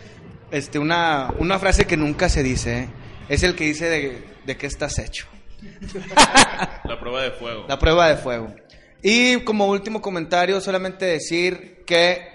[0.52, 2.90] este, una, una frase que nunca se dice, ¿eh?
[3.30, 5.28] es el que dice de, de qué estás hecho.
[6.84, 7.66] La prueba de fuego.
[7.70, 8.54] La prueba de fuego.
[9.04, 12.26] Y como último comentario, solamente decir que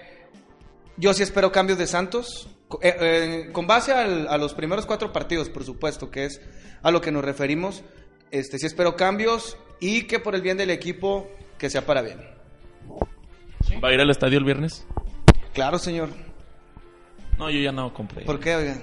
[0.97, 2.47] yo sí espero cambios de Santos.
[2.83, 6.39] eh, eh, con base al- a los primeros cuatro partidos, por supuesto, que es
[6.83, 7.81] a lo que nos referimos.
[8.29, 12.19] Este, sí espero cambios y que por el bien del equipo, que sea para bien.
[13.83, 14.85] ¿Va a ir al estadio el viernes?
[15.51, 16.09] Claro, señor.
[17.39, 18.23] No, yo ya no compré.
[18.25, 18.77] ¿Por qué, oiga?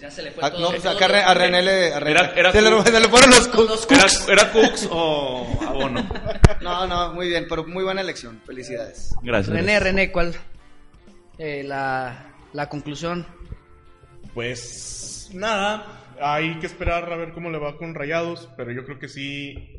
[0.00, 0.60] Pues ya se le fue Ah, todo.
[0.62, 1.92] no, pues acá a Re- a René le...
[1.92, 2.86] a René- Era- era se, le, Cook.
[2.88, 3.86] se le fueron los Cooks.
[3.90, 4.28] ¿Era, Cooks.
[4.28, 6.08] ¿Era Cooks o abono?
[6.62, 8.40] No, no, muy bien, pero muy buena elección.
[8.46, 9.14] Felicidades.
[9.22, 9.54] Gracias.
[9.56, 10.34] René, René, ¿cuál?
[11.38, 13.26] Eh, la, la conclusión.
[14.34, 18.98] Pues nada, hay que esperar a ver cómo le va con Rayados, pero yo creo
[18.98, 19.74] que sí,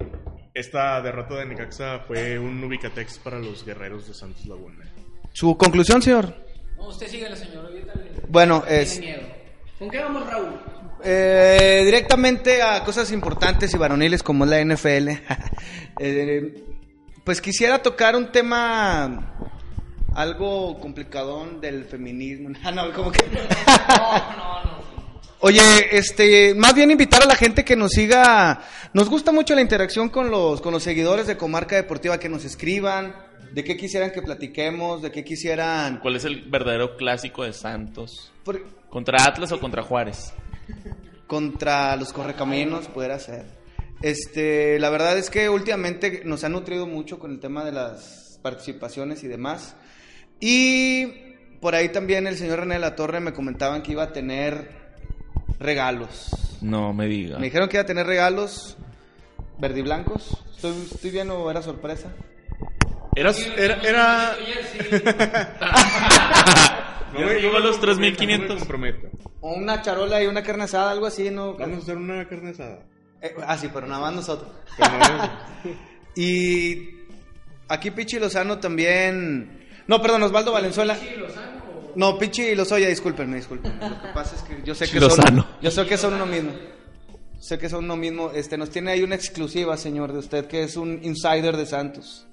[0.54, 4.84] esta derrota de Necaxa fue un ubicatex para los guerreros de Santos Laguna.
[5.34, 6.34] ¿Su conclusión, señor?
[6.78, 7.66] No, usted síguele, señor.
[7.68, 8.12] Ahorita le...
[8.28, 9.00] Bueno, es...
[9.00, 9.41] Tiene miedo.
[9.82, 10.62] ¿Con qué vamos, Raúl?
[11.04, 15.10] Eh, directamente a cosas importantes y varoniles como la NFL.
[16.00, 16.64] Eh,
[17.24, 19.36] pues quisiera tocar un tema
[20.16, 22.50] algo complicadón del feminismo.
[22.64, 23.26] Ah, no, como que...
[25.40, 25.62] Oye,
[25.98, 28.62] este, más bien invitar a la gente que nos siga.
[28.94, 32.46] Nos gusta mucho la interacción con los, con los seguidores de Comarca Deportiva, que nos
[32.46, 33.16] escriban,
[33.52, 36.00] de qué quisieran que platiquemos, de qué quisieran.
[36.02, 38.32] ¿Cuál es el verdadero clásico de Santos?
[38.44, 40.34] por- ¿Contra Atlas o contra Juárez?
[41.32, 43.46] contra los correcaminos pudiera ser.
[44.02, 48.38] Este, la verdad es que últimamente nos ha nutrido mucho con el tema de las
[48.42, 49.78] participaciones y demás.
[50.42, 51.06] Y
[51.62, 54.72] por ahí también el señor René de la Torre me comentaban que iba a tener
[55.58, 56.32] regalos.
[56.60, 57.40] No me diga.
[57.40, 58.76] Me dijeron que iba a tener regalos
[59.58, 60.44] verde y blancos.
[60.54, 62.10] ¿Estoy, estoy bien o era sorpresa?
[63.16, 64.36] Eras, Era, era...
[67.20, 68.60] Ya se llevó los comprometo, no me 3500.
[68.60, 69.10] comprometo.
[69.42, 71.54] O una charola y una carne asada, algo así, ¿no?
[71.56, 72.84] Vamos a hacer una carne asada.
[73.22, 74.52] Eh, ah, sí, pero nada más nosotros.
[74.80, 75.72] No-
[76.16, 76.90] Y
[77.70, 79.66] aquí Pichi Lozano también.
[79.88, 80.98] No, perdón, Osvaldo Valenzuela.
[81.96, 83.90] No, Pichi Lozoya, discúlpenme, discúlpenme.
[83.90, 85.44] Lo que pasa es que yo sé que Lozano.
[85.44, 85.52] son.
[85.62, 86.52] Yo sé que son uno mismo.
[87.40, 88.32] Sé que son uno mismo.
[88.34, 92.28] Este, nos tiene ahí una exclusiva, señor, de usted, que es un insider de Santos.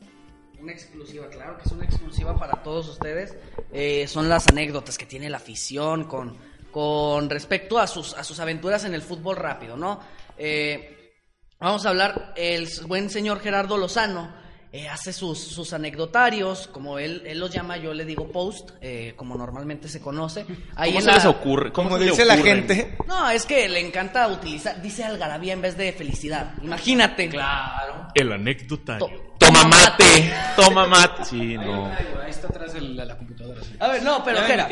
[0.61, 3.37] Una exclusiva, claro que es una exclusiva para todos ustedes.
[3.73, 6.37] Eh, son las anécdotas que tiene la afición con,
[6.71, 10.01] con respecto a sus, a sus aventuras en el fútbol rápido, ¿no?
[10.37, 11.15] Eh,
[11.61, 14.33] vamos a hablar, el buen señor Gerardo Lozano
[14.73, 19.15] eh, hace sus, sus anecdotarios, como él, él los llama, yo le digo post, eh,
[19.17, 20.45] como normalmente se conoce.
[20.77, 21.73] Ahí ¿Cómo se la- les ocurre?
[21.73, 22.97] ¿Cómo Como se dice la gente.
[23.07, 26.53] No, es que le encanta utilizar, dice algarabía en vez de felicidad.
[26.63, 27.29] Imagínate.
[27.31, 28.09] Claro.
[28.15, 29.07] El anecdotario.
[29.07, 29.28] To-
[29.63, 30.33] Toma mate.
[30.57, 31.25] Toma mate.
[31.25, 31.87] Sí, no.
[31.87, 33.63] Ahí está atrás el- la, la computadora.
[33.63, 33.75] sí.
[33.79, 34.67] A ver, no, pero Jera.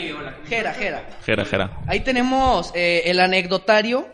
[0.48, 1.08] Jera, Jera.
[1.24, 1.80] Jera, jera.
[1.86, 4.08] Ahí tenemos eh, el anecdotario.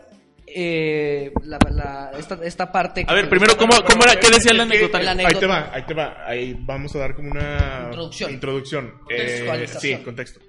[0.55, 3.05] eh, la, la- esta, esta parte.
[3.05, 4.19] que A ver, me primero, ¿cómo, cómo era?
[4.19, 5.09] ¿Qué decía el anecdotario?
[5.09, 6.15] Ahí te va, ahí te va.
[6.27, 8.31] Ahí vamos a dar como una Introducción.
[8.31, 8.93] introducción.
[9.09, 10.39] Eh, sí, contexto.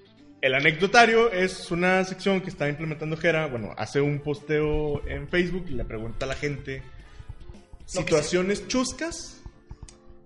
[0.43, 3.47] El anecdotario es una sección que está implementando Jera.
[3.47, 6.83] Bueno, hace un posteo en Facebook y le pregunta a la gente
[7.87, 9.41] situaciones chuscas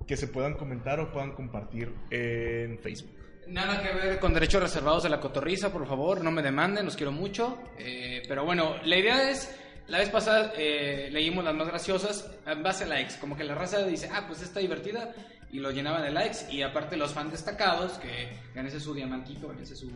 [0.09, 3.14] que se puedan comentar o puedan compartir en Facebook.
[3.46, 6.96] Nada que ver con derechos reservados de la cotorriza, por favor, no me demanden, los
[6.96, 7.59] quiero mucho.
[7.78, 9.54] Eh, pero bueno, la idea es,
[9.86, 13.54] la vez pasada eh, leímos las más graciosas en base a likes, como que la
[13.54, 15.14] raza dice, ah, pues está divertida,
[15.52, 19.76] y lo llenaban de likes, y aparte los fans destacados, que ganese su diamantito, ganese
[19.76, 19.90] su,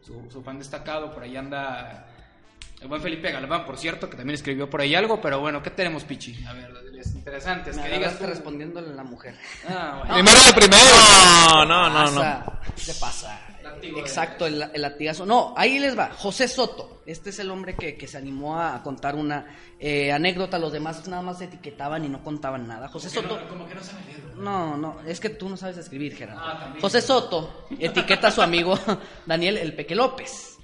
[0.00, 2.06] su, su fan destacado, por ahí anda
[2.80, 5.70] El buen Felipe Galván, por cierto, que también escribió por ahí algo, pero bueno, ¿qué
[5.70, 6.44] tenemos, Pichi?
[6.44, 6.70] A ver,
[7.00, 7.70] es interesante.
[7.70, 9.34] Es Me que digas respondiéndole a la mujer.
[9.68, 10.14] Ah, bueno.
[10.14, 10.90] Primero de primero.
[11.48, 12.20] No, no, no, no.
[12.20, 13.40] Pasa, ¿Qué te pasa?
[13.82, 15.26] Exacto, el, el latigazo.
[15.26, 16.10] No, ahí les va.
[16.16, 17.02] José Soto.
[17.06, 19.46] Este es el hombre que, que se animó a contar una
[19.78, 20.58] eh, anécdota.
[20.58, 22.88] Los demás nada más etiquetaban y no contaban nada.
[22.88, 23.38] José Soto.
[23.48, 24.36] Como que no sabe leer.
[24.36, 26.42] No, no, es que tú no sabes escribir, Gerardo.
[26.42, 26.74] Ah.
[26.80, 28.78] José Soto etiqueta a su amigo
[29.26, 30.55] Daniel el Peque López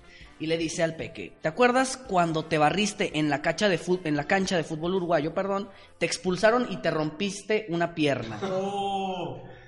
[0.43, 4.01] y le dice al Peque, ¿te acuerdas cuando te barriste en la cancha de fut-
[4.05, 5.69] en la cancha de fútbol uruguayo, perdón,
[5.99, 8.41] te expulsaron y te rompiste una pierna?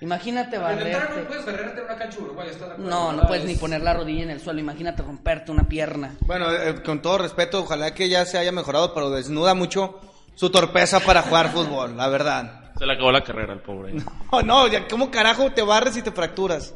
[0.01, 1.29] Imagínate Para intentar no barrerte.
[1.29, 2.91] puedes barrerte en una cancha uruguaya, ¿estás de acuerdo?
[2.91, 6.17] No, no puedes ni poner la rodilla en el suelo, imagínate romperte una pierna.
[6.21, 10.01] Bueno, eh, con todo respeto, ojalá que ya se haya mejorado, pero desnuda mucho
[10.35, 12.73] su torpeza para jugar fútbol, la verdad.
[12.77, 13.95] Se le acabó la carrera al pobre.
[14.31, 16.75] Oh, no, ya, ¿cómo carajo te barres y te fracturas?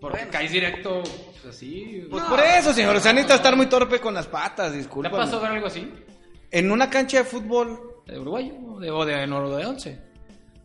[0.00, 1.02] Porque caes directo
[1.46, 2.06] así.
[2.10, 5.10] Pues por eso, señor, o sea, necesita estar muy torpe con las patas, ¿Te disculpa.
[5.10, 5.90] pasó ver algo así?
[6.50, 8.52] En una cancha de fútbol, ¿De uruguayo?
[8.66, 9.98] ¿O de, o de, once?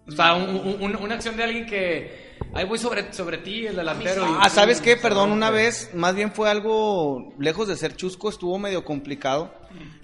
[0.07, 2.27] O sea, un- un- un- una acción de alguien que...
[2.53, 4.25] Ahí voy sobre, sobre ti, el delantero.
[4.25, 4.95] y- Ah, ¿sabes qué?
[4.97, 9.53] Perdón, una vez, más bien fue algo lejos de ser chusco, estuvo medio complicado.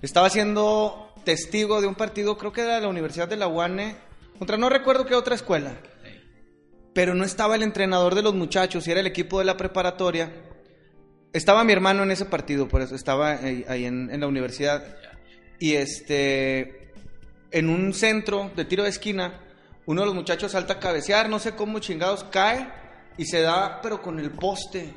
[0.01, 3.95] Estaba siendo testigo de un partido, creo que era de la Universidad de la UANE,
[4.37, 5.77] contra no recuerdo qué otra escuela.
[6.93, 10.31] Pero no estaba el entrenador de los muchachos y era el equipo de la preparatoria.
[11.33, 14.83] Estaba mi hermano en ese partido, por eso estaba ahí, ahí en, en la universidad.
[15.59, 16.93] Y este,
[17.51, 19.41] en un centro de tiro de esquina,
[19.85, 22.67] uno de los muchachos salta a cabecear, no sé cómo chingados, cae
[23.17, 24.93] y se da, pero con el poste.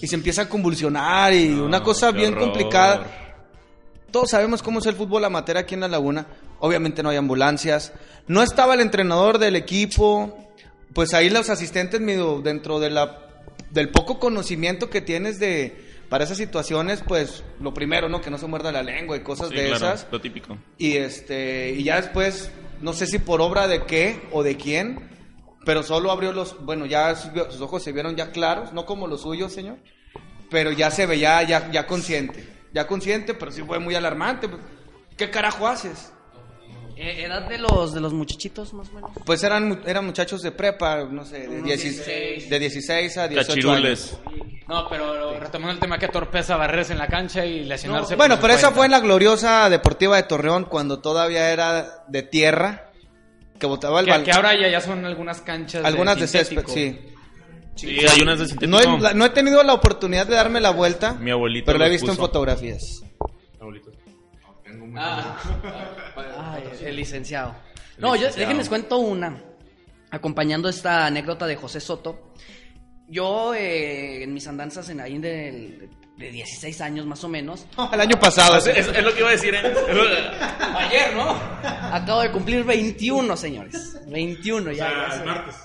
[0.00, 2.48] Y se empieza a convulsionar y una cosa bien horror.
[2.48, 3.06] complicada.
[4.10, 6.26] Todos sabemos cómo es el fútbol amateur aquí en la laguna.
[6.58, 7.92] Obviamente no hay ambulancias.
[8.26, 10.48] No estaba el entrenador del equipo.
[10.92, 13.29] Pues ahí los asistentes, medio dentro de la,
[13.70, 18.20] del poco conocimiento que tienes de para esas situaciones, pues lo primero, ¿no?
[18.20, 20.06] Que no se muerda la lengua y cosas Sí, de claro, esas.
[20.10, 20.58] lo típico.
[20.76, 22.50] Y este y ya después
[22.80, 25.08] no sé si por obra de qué o de quién,
[25.64, 29.22] pero solo abrió los, bueno, ya sus, ojos se vieron ya claros, no como los
[29.22, 29.76] suyos, señor,
[30.50, 34.48] pero ya se veía ya ya consciente, ya consciente, pero sí fue muy alarmante.
[35.16, 36.12] ¿Qué carajo haces?
[37.02, 39.10] Eh, ¿Edad de los, de los muchachitos, más o menos?
[39.24, 42.50] Pues eran eran muchachos de prepa, no sé, de, Unos 16, 16.
[42.50, 44.12] de 16 a 18 Cachirules.
[44.12, 44.20] años.
[44.68, 48.16] No, pero retomando el tema, que torpeza barrerse en la cancha y lesionarse.
[48.16, 52.22] Bueno, por pero esa fue en la gloriosa Deportiva de Torreón cuando todavía era de
[52.22, 52.90] tierra,
[53.58, 54.24] que botaba el balón.
[54.26, 57.00] que ahora ya, ya son algunas canchas Algunas de césped, sí.
[57.76, 58.70] Sí, hay unas de sintético.
[58.70, 61.90] No he, no tenido la oportunidad de darme la vuelta, Mi abuelito pero la he
[61.90, 63.02] visto en fotografías.
[63.58, 63.90] Abuelito.
[64.96, 65.36] Ah,
[66.54, 67.54] Ay, el licenciado.
[67.98, 69.42] No, yo déjenles cuento una.
[70.10, 72.32] Acompañando esta anécdota de José Soto.
[73.08, 78.00] Yo, eh, en mis andanzas en ahí de, de 16 años más o menos, El
[78.00, 78.56] año pasado.
[78.58, 79.54] Es, es- es lo que iba a decir.
[79.54, 79.60] ¿eh?
[80.76, 81.30] ayer, ¿no?
[81.92, 83.98] Acabo de cumplir 21, señores.
[84.08, 85.08] 21 ya.
[85.14, 85.56] el martes.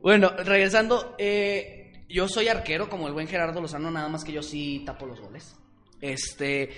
[0.00, 4.42] Bueno, regresando, eh, yo soy arquero como el buen Gerardo Lozano, nada más que yo
[4.42, 5.56] sí tapo los goles.
[6.00, 6.70] Este,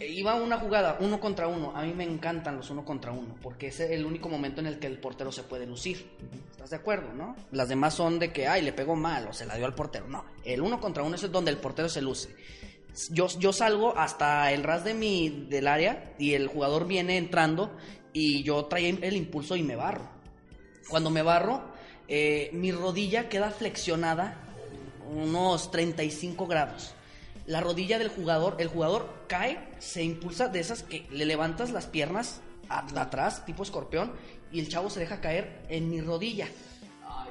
[0.00, 1.72] iba una jugada, uno contra uno.
[1.74, 4.78] A mí me encantan los uno contra uno, porque es el único momento en el
[4.78, 6.10] que el portero se puede lucir.
[6.50, 7.36] ¿Estás de acuerdo, no?
[7.52, 10.08] Las demás son de que, ay, le pegó mal o se la dio al portero.
[10.08, 12.34] No, el uno contra uno es donde el portero se luce.
[13.10, 17.76] Yo, yo salgo hasta el ras de mi, del área y el jugador viene entrando
[18.12, 20.08] y yo traía el impulso y me barro.
[20.88, 21.62] Cuando me barro,
[22.06, 24.36] eh, mi rodilla queda flexionada
[25.10, 26.94] unos 35 grados.
[27.46, 31.86] La rodilla del jugador, el jugador cae, se impulsa de esas que le levantas las
[31.86, 34.12] piernas a- atrás, tipo escorpión,
[34.50, 36.48] y el chavo se deja caer en mi rodilla.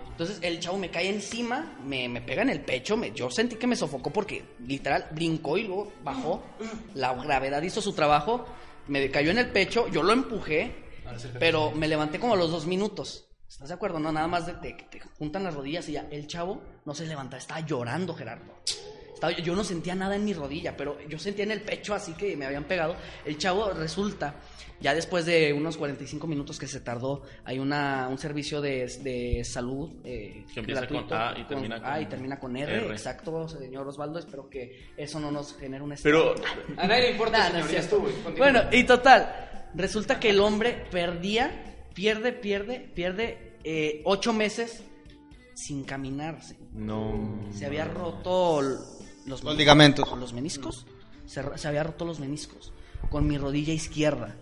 [0.09, 3.55] Entonces el chavo me cae encima, me, me pega en el pecho, me, yo sentí
[3.55, 6.43] que me sofocó porque literal brincó y luego bajó.
[6.93, 8.45] La gravedad hizo su trabajo,
[8.87, 10.71] me cayó en el pecho, yo lo empujé,
[11.39, 13.27] pero me levanté como a los dos minutos.
[13.49, 13.99] ¿Estás de acuerdo?
[13.99, 16.07] No, nada más de, que te juntan las rodillas y ya.
[16.11, 18.53] El chavo no se levanta, estaba llorando, Gerardo.
[19.23, 22.13] Estaba- yo no sentía nada en mi rodilla, pero yo sentía en el pecho así
[22.13, 22.95] que me habían pegado.
[23.23, 24.35] El chavo resulta,
[24.81, 29.43] ya después de unos 45 minutos que se tardó, hay una, un servicio de, de
[29.45, 32.87] salud eh, Que empieza con A y termina con A y termina con R, R.
[32.91, 34.19] Exacto, señor Osvaldo.
[34.19, 36.35] Espero que eso no nos genere un Pero
[36.77, 38.01] A nadie le importa, Nah, señor.
[38.37, 44.83] Bueno, y total, resulta que el hombre perdía, pierde, pierde, pierde eh, ocho meses
[45.53, 46.41] sin caminar.
[46.43, 47.39] Se, no.
[47.53, 48.61] se había roto
[49.25, 50.07] los, Los ligamentos.
[50.09, 50.85] ¿Con los meniscos?
[51.25, 52.71] Se, había roto los meniscos
[53.09, 54.35] con mi rodilla izquierda.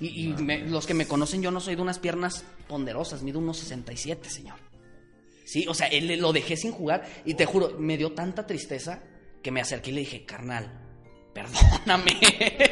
[0.00, 3.38] Y, y me- los que me conocen, yo no soy de unas piernas ponderosas, mido
[3.38, 4.56] unos 67, señor.
[5.44, 9.02] Sí, o sea, él lo dejé sin jugar y te juro, me dio tanta tristeza
[9.42, 10.70] que me acerqué y le dije, carnal,
[11.34, 12.12] perdóname.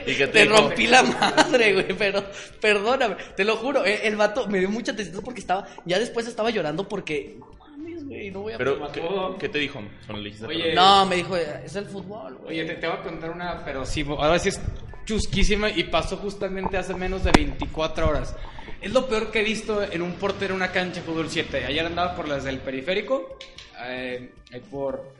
[0.06, 2.24] ¿Y qué te rompí la madre, güey, pero
[2.60, 3.16] perdóname.
[3.36, 6.50] Te lo juro, el, el vato me dio mucha tristeza porque estaba, ya después estaba
[6.50, 7.38] llorando porque,
[7.86, 9.02] mames, güey, no voy a Pero, ¿qué,
[9.38, 9.80] qué te dijo?
[10.06, 10.74] Cuando le dijiste Oye?
[10.74, 12.60] No, me dijo, es el fútbol, güey.
[12.60, 14.60] Oye, te, te voy a contar una, pero sí, ahora sí es
[15.04, 18.34] chusquísima y pasó justamente hace menos de 24 horas.
[18.80, 21.64] Es lo peor que he visto en un portero en una cancha de fútbol 7.
[21.64, 23.38] Ayer andaba por las del periférico,
[23.84, 24.32] eh,
[24.70, 25.12] por,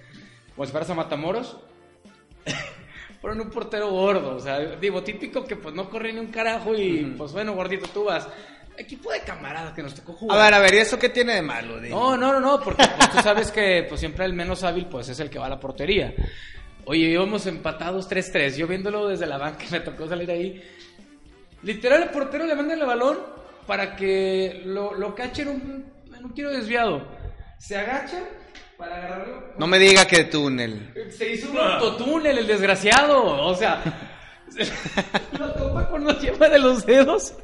[0.55, 1.57] como si fueras a Matamoros.
[3.21, 6.75] Fueron un portero gordo, o sea, digo, típico que pues no corre ni un carajo
[6.77, 8.29] y pues bueno, gordito, tú vas.
[8.79, 10.39] Equipo de camaradas que nos tocó A jugar.
[10.45, 11.77] ver, a ver, ¿y eso qué tiene de malo?
[11.77, 11.91] Dime?
[11.91, 15.09] No, no, no, no, porque pues, tú sabes que pues, siempre el menos hábil pues
[15.09, 16.15] es el que va a la portería.
[16.85, 18.57] Oye, íbamos empatados 3-3.
[18.57, 20.63] Yo viéndolo desde la banca, me tocó salir ahí.
[21.63, 23.19] Literal, el portero le manda el balón
[23.67, 27.03] para que lo, lo cache en un, en un tiro desviado.
[27.59, 28.23] Se agacha
[28.77, 29.55] para agarrarlo.
[29.59, 30.93] No me diga que túnel.
[31.11, 33.25] Se hizo un autotúnel, el desgraciado.
[33.25, 33.83] O sea,
[35.39, 37.35] lo topa con la yema de los dedos.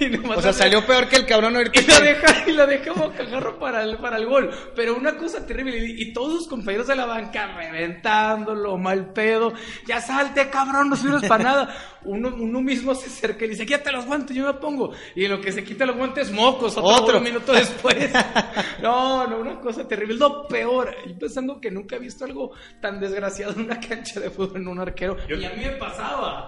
[0.00, 1.80] Y nomás O sea, salió peor que el cabrón ahorita.
[1.80, 4.50] y la deja, y la deja bocajarro para el, para el gol.
[4.74, 5.76] Pero una cosa terrible.
[5.78, 9.52] Y, y todos sus compañeros de la banca reventándolo, mal pedo.
[9.86, 11.76] Ya salte, cabrón, no sirves para nada.
[12.04, 14.92] Uno, uno mismo se acerca y dice, quítate los guantes, yo me pongo.
[15.14, 16.76] Y en lo que se quita los guantes, mocos.
[16.76, 17.18] Otro, Otro.
[17.18, 18.10] un minuto después.
[18.82, 20.14] no, no, una cosa terrible.
[20.16, 20.94] Lo peor.
[21.06, 24.68] Yo pensando que nunca he visto algo tan desgraciado en una cancha de fútbol en
[24.68, 25.16] un arquero.
[25.28, 26.43] y a mí me pasaba.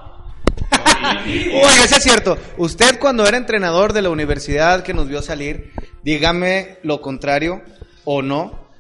[0.73, 2.39] Oiga, eso es cierto.
[2.57, 7.63] Usted cuando era entrenador de la universidad que nos vio salir, dígame lo contrario
[8.05, 8.71] o no,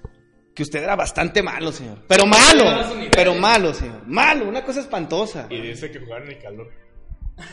[0.55, 1.99] que usted era bastante malo, señor.
[2.09, 4.07] Pero malo, pero malo, señor.
[4.07, 5.47] Malo, una cosa espantosa.
[5.51, 6.71] Y dice que jugaron en el calor.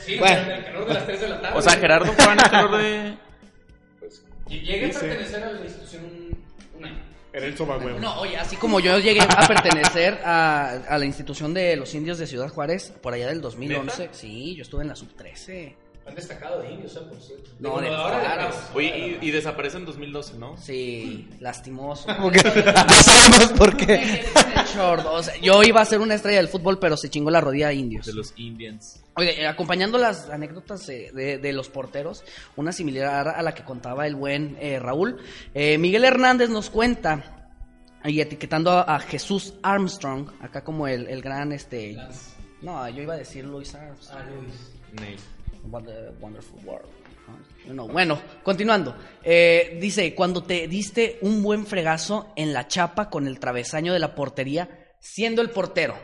[0.05, 0.41] Sí, Bueno.
[0.43, 1.59] en el calor de las 3 de la tarde.
[1.59, 3.17] O sea, Gerardo fue en el calor de...
[4.49, 6.43] Y llegué a pertenecer a la institución un,
[6.77, 7.03] un año.
[7.33, 7.99] Era el sobahuevo.
[7.99, 12.19] No, oye, así como yo llegué a pertenecer a, a la institución de los indios
[12.19, 14.09] de Ciudad Juárez por allá del 2011.
[14.11, 15.75] Sí, yo estuve en la sub 13.
[16.05, 16.99] Han destacado de indios, ¿eh?
[17.07, 17.49] Por cierto.
[17.59, 18.55] No, de ahora Juárez.
[18.73, 20.57] Oye, y, y desaparece en 2012, ¿no?
[20.57, 22.07] Sí, lastimoso.
[22.21, 24.25] Porque no sabemos por qué.
[24.77, 27.69] O sea, yo iba a ser una estrella del fútbol, pero se chingó la rodilla
[27.69, 28.05] a indios.
[28.05, 29.01] De los Indians.
[29.15, 32.23] Oye, eh, acompañando las anécdotas eh, de, de los porteros,
[32.57, 35.17] una similar a la que contaba el buen eh, Raúl,
[35.53, 37.47] eh, Miguel Hernández nos cuenta,
[38.03, 41.95] y etiquetando a, a Jesús Armstrong, acá como el, el gran, este...
[42.61, 44.21] No, yo iba a decir Louis Armstrong.
[44.21, 44.25] Ah,
[44.99, 45.21] Luis.
[45.69, 46.85] What the wonderful world.
[47.67, 47.73] ¿no?
[47.73, 48.95] No, bueno, continuando.
[49.23, 53.99] Eh, dice, cuando te diste un buen fregazo en la chapa con el travesaño de
[53.99, 55.95] la portería, siendo el portero.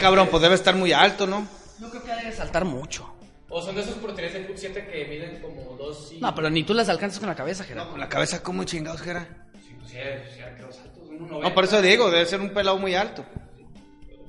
[0.00, 1.46] Cabrón, pues debe estar muy alto, ¿no?
[1.78, 3.08] No creo que haya de saltar mucho.
[3.48, 6.18] O son de esos porterías de fut 7 que miden como dos y...
[6.20, 7.90] No, pero ni tú las alcanzas con la cabeza, No, Gerardo.
[7.92, 9.26] con la cabeza como chingados, Jera.
[9.66, 9.98] Sí, pues, sí,
[10.34, 10.78] sí, altos,
[11.20, 13.24] No, por eso digo, debe ser un pelado muy alto.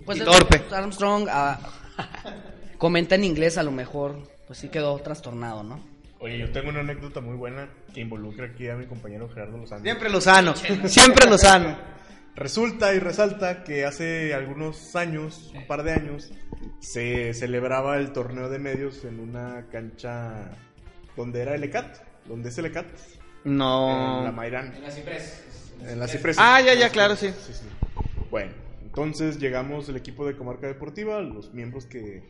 [0.05, 0.63] Pues Y el- torpe.
[0.71, 1.59] Armstrong ah,
[2.79, 4.17] comenta en inglés, a lo mejor,
[4.47, 5.79] pues sí quedó trastornado, ¿no?
[6.21, 9.83] Oye, yo tengo una anécdota muy buena que involucra aquí a mi compañero Gerardo Lozano.
[9.83, 10.55] Siempre lo sano,
[10.85, 11.77] siempre lo sano.
[12.35, 16.31] Resulta y resalta que hace algunos años, un par de años,
[16.79, 20.51] se celebraba el torneo de medios en una cancha
[21.15, 22.85] donde era el ECAT, donde es el ECAT,
[23.45, 23.65] en la
[24.25, 24.31] No.
[24.33, 25.43] Mairán, En la Ciprés.
[25.85, 26.37] en la Ciprés.
[26.39, 27.27] Ah, ya, ya, claro, sí.
[27.45, 27.65] Sí, sí.
[28.29, 28.53] Bueno,
[28.83, 32.23] entonces llegamos el equipo de Comarca Deportiva, los miembros que,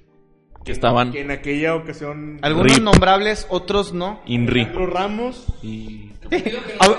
[0.69, 2.37] Que estaban que en aquella ocasión...
[2.43, 2.83] Algunos Rip.
[2.83, 4.21] nombrables, otros no.
[4.27, 4.61] Inri.
[4.61, 6.11] Alejandro Ramos, Y...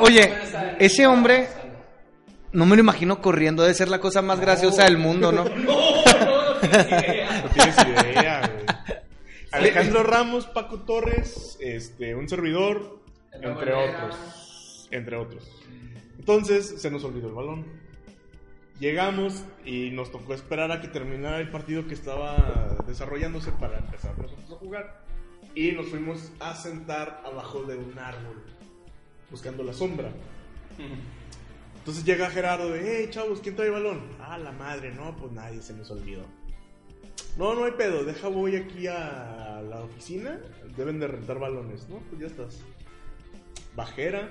[0.00, 0.34] Oye,
[0.80, 1.46] ese hombre,
[2.50, 5.44] no me lo imagino corriendo, debe ser la cosa más graciosa del mundo, ¿no?
[5.56, 6.54] no
[7.54, 8.66] tienes idea, güey.
[9.52, 12.98] Alejandro Ramos, Paco Torres, este, un servidor,
[13.32, 14.88] entre otros.
[14.90, 15.48] Entre otros.
[16.18, 17.66] Entonces se nos olvidó el balón.
[18.80, 24.16] Llegamos y nos tocó esperar a que terminara el partido que estaba desarrollándose para empezar
[24.16, 25.04] nosotros a jugar.
[25.54, 28.42] Y nos fuimos a sentar abajo de un árbol,
[29.30, 30.10] buscando la sombra.
[31.76, 34.00] Entonces llega Gerardo de, hey chavos, ¿quién trae el balón?
[34.18, 36.24] Ah, la madre, no, pues nadie se nos olvidó.
[37.36, 40.40] No, no hay pedo, deja voy aquí a la oficina,
[40.74, 41.98] deben de rentar balones, ¿no?
[42.08, 42.60] Pues ya estás.
[43.76, 44.30] Bajera,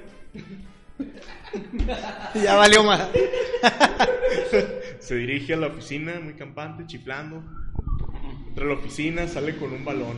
[2.35, 3.07] Ya valió más.
[4.99, 7.43] se dirige a la oficina, muy campante, chiflando.
[8.47, 10.17] Entra a la oficina, sale con un balón.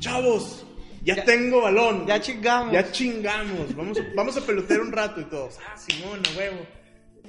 [0.00, 0.66] Chavos,
[1.02, 2.06] ya, tengo balón.
[2.06, 2.72] Ya chingamos.
[2.72, 3.74] Ya chingamos.
[3.76, 5.56] Vamos a, vamos a pelotear un rato y todos.
[5.66, 6.66] Ah, Simón, a huevo.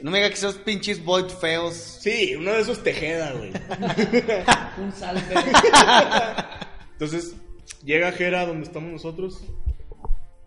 [0.02, 1.74] No me diga que esos pinches boys feos.
[2.02, 3.52] Sí, uno de esos Tejeda, güey.
[4.78, 5.22] Un salve.
[6.94, 7.36] Entonces,
[7.84, 9.44] llega Jera donde estamos nosotros.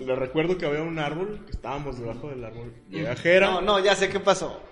[0.00, 2.72] Le recuerdo que había un árbol, que estábamos debajo del árbol.
[2.88, 3.50] Llega Jera.
[3.50, 4.62] No, no, ya sé qué pasó.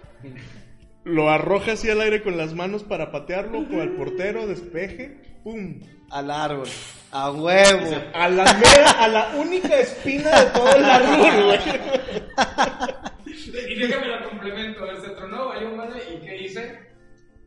[1.05, 5.81] lo arroja así al aire con las manos para patearlo, con el portero, despeje, ¡pum!
[6.11, 6.69] Al árbol.
[7.11, 7.97] A huevo.
[8.15, 11.61] A la mera, a la única espina de todo el árbol, güey.
[13.69, 14.81] Y déjame la complemento.
[15.03, 16.03] Se tronó, valió madre.
[16.15, 16.79] ¿Y qué hice?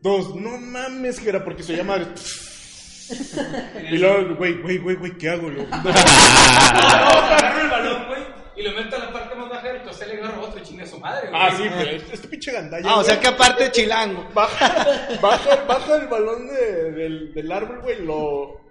[0.01, 1.97] Dos, no mames, que era porque se llama.
[3.91, 5.49] Y luego, güey, güey, güey, güey, ¿qué hago?
[5.49, 8.21] Lo- Agarro el balón, güey.
[8.57, 10.63] Y lo meto a la parte más baja del costel y le agarro otro y
[10.63, 11.41] chingue a su madre, güey.
[11.41, 12.89] Ah, sí, pero este, este pinche gandalla.
[12.89, 14.27] Ah, o sea que aparte chilango.
[14.33, 14.85] Baja,
[15.21, 18.61] baja, baja el balón de- del, del árbol, güey, lo.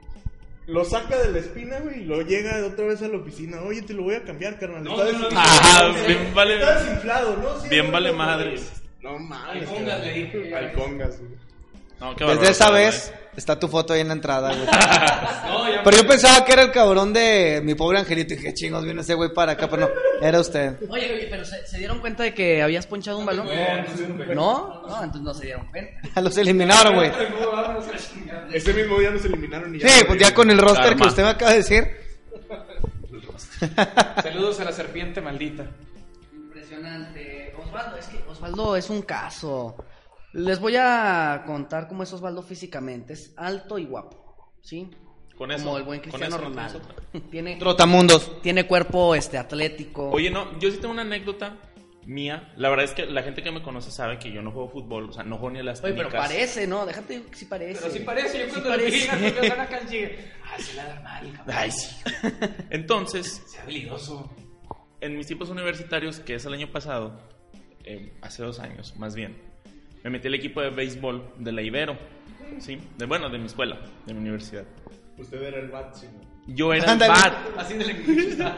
[0.66, 3.61] Lo saca de la espina, güey, y lo llega otra vez a la oficina.
[3.62, 4.84] Oye, te lo voy a cambiar, carnal.
[4.84, 5.91] No, Está no, no, desinflado.
[5.91, 6.55] Ah, bien vale.
[6.61, 7.61] Está desinflado, ¿no?
[7.61, 8.72] Sí, Bien no, vale no, madres.
[9.01, 9.62] No mames.
[9.62, 10.07] Al Congas carnal.
[10.07, 10.55] le dije.
[10.55, 11.30] Al Congas, güey.
[11.99, 12.84] No, qué Desde esa güey.
[12.84, 14.66] vez está tu foto ahí en la entrada, güey.
[15.51, 18.34] No, Pero yo pensaba que era el cabrón de mi pobre angelito.
[18.34, 19.68] Y dije, chingos, viene ese güey para acá.
[19.68, 20.76] Pero no, era usted.
[20.88, 23.49] Oye, oye, pero ¿se, se dieron cuenta de que habías ponchado un balón?
[24.34, 24.82] ¿No?
[24.86, 25.93] No, entonces no se dieron cuenta.
[26.20, 27.11] Los eliminaron, güey.
[28.53, 29.88] Ese mismo día nos eliminaron y ya.
[29.88, 31.97] Sí, pues ya con el roster que usted me acaba de decir.
[34.22, 35.66] Saludos a la serpiente maldita.
[36.32, 37.55] Impresionante.
[37.59, 39.76] Osvaldo, es que Osvaldo es un caso.
[40.33, 43.14] Les voy a contar cómo es Osvaldo físicamente.
[43.14, 44.89] Es alto y guapo, ¿sí?
[45.37, 45.64] Con eso.
[45.64, 46.81] Como el buen Cristiano eso Ronaldo.
[47.31, 48.41] Tiene, Trotamundos.
[48.43, 50.11] tiene cuerpo este atlético.
[50.11, 51.57] Oye, no, yo sí tengo una anécdota
[52.07, 52.53] mía.
[52.57, 55.11] La verdad es que la gente que me conoce sabe que yo no juego fútbol,
[55.11, 56.87] o sea, no juego ni a las Oye, pero parece, ¿no?
[56.87, 57.81] Déjate sí parece.
[57.81, 58.97] Pero sí parece, yo Sí cuando le parece.
[58.97, 59.11] dije
[59.51, 59.68] a
[60.45, 61.57] ah, se la da mal, cabrón.
[61.57, 61.97] Ay, sí.
[62.70, 64.31] Entonces, Sea habilidoso.
[65.01, 67.20] en mis tiempos universitarios, que es el año pasado,
[67.85, 69.49] eh, hace dos años más bien,
[70.05, 71.96] me metí al equipo de béisbol de la Ibero,
[72.59, 72.78] ¿sí?
[72.96, 74.64] De, bueno, de mi escuela, de mi universidad.
[75.18, 76.55] Usted era el bat, sí, ¿no?
[76.55, 77.34] Yo era el bat.
[77.59, 78.57] Así de la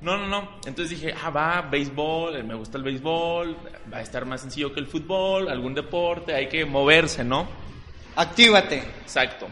[0.00, 0.58] No, no, no.
[0.66, 3.56] Entonces dije, ah, va, béisbol, me gusta el béisbol,
[3.92, 7.46] va a estar más sencillo que el fútbol, algún deporte, hay que moverse, ¿no?
[8.16, 8.78] Actívate.
[9.02, 9.46] Exacto.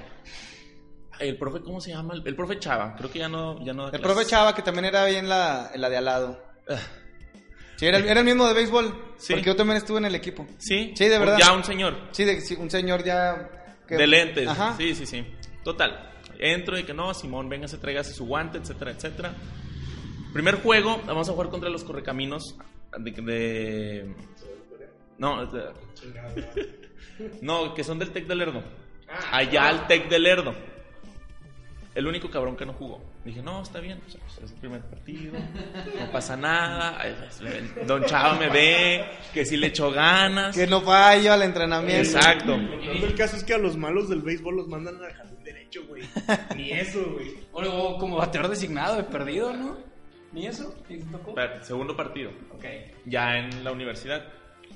[1.20, 2.14] El profe, ¿cómo se llama?
[2.24, 4.14] El, profe Chava, creo que ya no, ya no da El clases.
[4.14, 6.42] profe Chava, que también era ahí en la, en la de al lado.
[7.76, 9.07] Sí, era, el- era el mismo de béisbol.
[9.18, 9.34] Sí.
[9.34, 10.46] Porque yo también estuve en el equipo.
[10.58, 11.36] Sí, Sí, de verdad.
[11.38, 11.96] Ya un señor.
[12.12, 13.50] Sí, de- sí, un señor ya.
[13.86, 14.46] que- De lentes.
[14.48, 14.74] Ajá.
[14.76, 15.26] Sí, sí, sí.
[15.64, 16.12] Total.
[16.38, 19.34] Entro y que no, Simón, venga, se tráigase su guante, etcétera, etcétera.
[20.32, 22.56] Primer juego, vamos a jugar contra los correcaminos
[22.98, 23.10] de...
[23.10, 24.14] de-
[25.18, 25.72] no, de-
[27.42, 28.62] no, que son del Tec de Lerdo.
[29.32, 30.54] Allá al Tec de Lerdo.
[31.98, 33.02] El único cabrón que no jugó.
[33.24, 35.32] Dije, no, está bien, pues, es el primer partido,
[35.98, 36.96] no pasa nada.
[37.88, 40.56] Don Chava me ve, que sí le echó ganas.
[40.56, 42.16] Que no fallo al entrenamiento.
[42.16, 42.54] Exacto.
[42.54, 46.04] El caso es que a los malos del béisbol los mandan al jardín derecho, güey.
[46.54, 47.34] Ni eso, güey.
[47.50, 49.78] O luego como bateador designado de perdido, ¿no?
[50.30, 50.72] ¿Ni eso?
[50.88, 51.34] ¿Ni te tocó?
[51.62, 52.30] Segundo partido.
[52.54, 52.64] Ok.
[53.06, 54.24] ya en la universidad.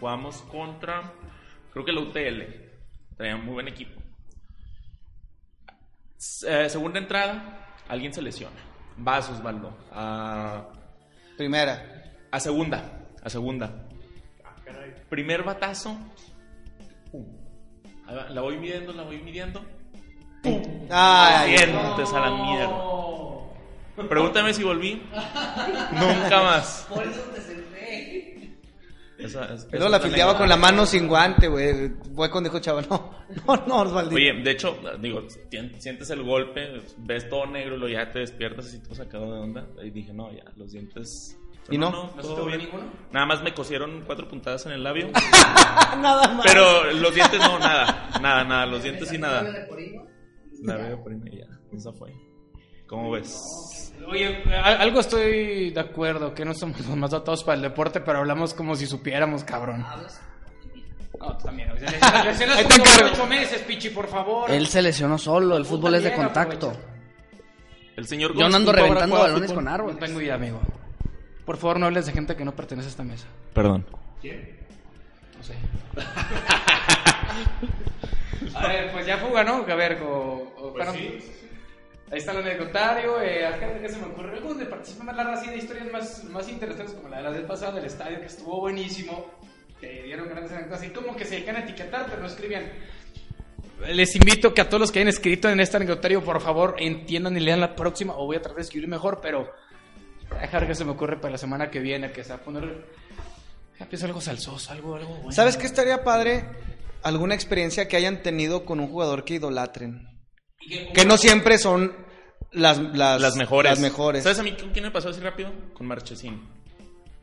[0.01, 1.13] Jugamos contra,
[1.73, 2.43] creo que la UTL.
[3.17, 4.02] Traía muy buen equipo.
[6.47, 8.57] Eh, segunda entrada, alguien se lesiona.
[8.97, 9.77] Vas, Osvaldo.
[9.93, 10.65] A,
[11.37, 12.05] Primera.
[12.31, 12.83] a segunda.
[13.23, 13.71] A segunda.
[15.09, 15.97] Primer batazo.
[17.11, 17.27] pum.
[18.31, 19.65] La voy midiendo, la voy midiendo.
[20.91, 22.79] Ay, Sientes a la mierda.
[24.09, 25.03] Pregúntame si volví.
[25.93, 26.87] Nunca más.
[26.89, 27.62] Por eso te.
[29.25, 30.39] Esa- es- Pero esa la anécdota.
[30.39, 31.91] con la mano sin guante, güey.
[32.15, 33.11] Fue cuando dijo Chava, no,
[33.47, 34.15] no, no, Osvaldo.
[34.15, 35.23] Oye, de hecho, digo,
[35.79, 39.41] sientes el golpe, ves todo negro y luego ya te despiertas así todo sacado de
[39.41, 39.67] onda.
[39.83, 41.39] Y dije, no, ya, los dientes.
[41.71, 41.91] ¿Y no?
[41.93, 42.61] ¿No todo volvió bien.
[42.71, 42.91] ninguno?
[43.13, 45.09] Nada más me cosieron cuatro puntadas en el labio.
[46.01, 46.45] Nada más.
[46.47, 48.11] pero los dientes no, nada.
[48.21, 49.43] Nada, nada, los dientes sí nada.
[49.43, 52.13] La veo por ahí y ya, esa fue.
[52.93, 53.91] ¿Cómo ves?
[54.07, 58.01] Oye, a- algo estoy de acuerdo, que no somos los más dotados para el deporte,
[58.01, 59.83] pero hablamos como si supiéramos, cabrón.
[61.19, 61.71] No, tú también.
[61.71, 62.59] O sea, lesionas
[63.15, 64.51] ocho meses, pichi, por favor.
[64.51, 66.75] Él se lesionó solo, el fútbol es de contacto.
[67.97, 69.65] El señor Yo no ando Gómez, ¿ahora reventando balones fútbol?
[69.65, 69.97] con árboles.
[69.99, 70.61] No tengo idea, amigo.
[71.47, 73.27] Por favor, no hables de gente que no pertenece a esta mesa.
[73.55, 73.87] Perdón.
[74.23, 75.55] No sé.
[78.55, 79.65] A ver, pues ya fuga, ¿no?
[79.67, 80.93] A ver, o, o- bueno,
[82.13, 83.23] Ahí está el anecdotario.
[83.23, 85.57] Eh, a gente que se me ocurre algo donde participa más la raza y de
[85.57, 89.31] historias más, más interesantes, como la de la vez pasada del estadio, que estuvo buenísimo.
[89.81, 90.81] Que dieron grandes anécdotas.
[90.81, 92.71] Así como que se dedican a etiquetar, pero no escribían.
[93.89, 97.35] Les invito que a todos los que hayan escrito en este anecdotario, por favor, entiendan
[97.37, 99.51] y lean la próxima, o voy a tratar de escribir mejor, pero
[100.29, 102.37] voy a dejar que se me ocurre para la semana que viene, que se va
[102.37, 102.87] a poner.
[103.81, 105.33] Ya pienso algo salsoso, algo, algo bueno.
[105.33, 106.45] ¿Sabes qué estaría padre?
[107.03, 110.07] Alguna experiencia que hayan tenido con un jugador que idolatren.
[110.95, 112.02] Que no siempre son
[112.53, 113.71] las, las, Las mejores.
[113.73, 114.23] Las mejores.
[114.23, 115.51] ¿Sabes a mí con quién me pasó así rápido?
[115.75, 116.41] Con Marchesín.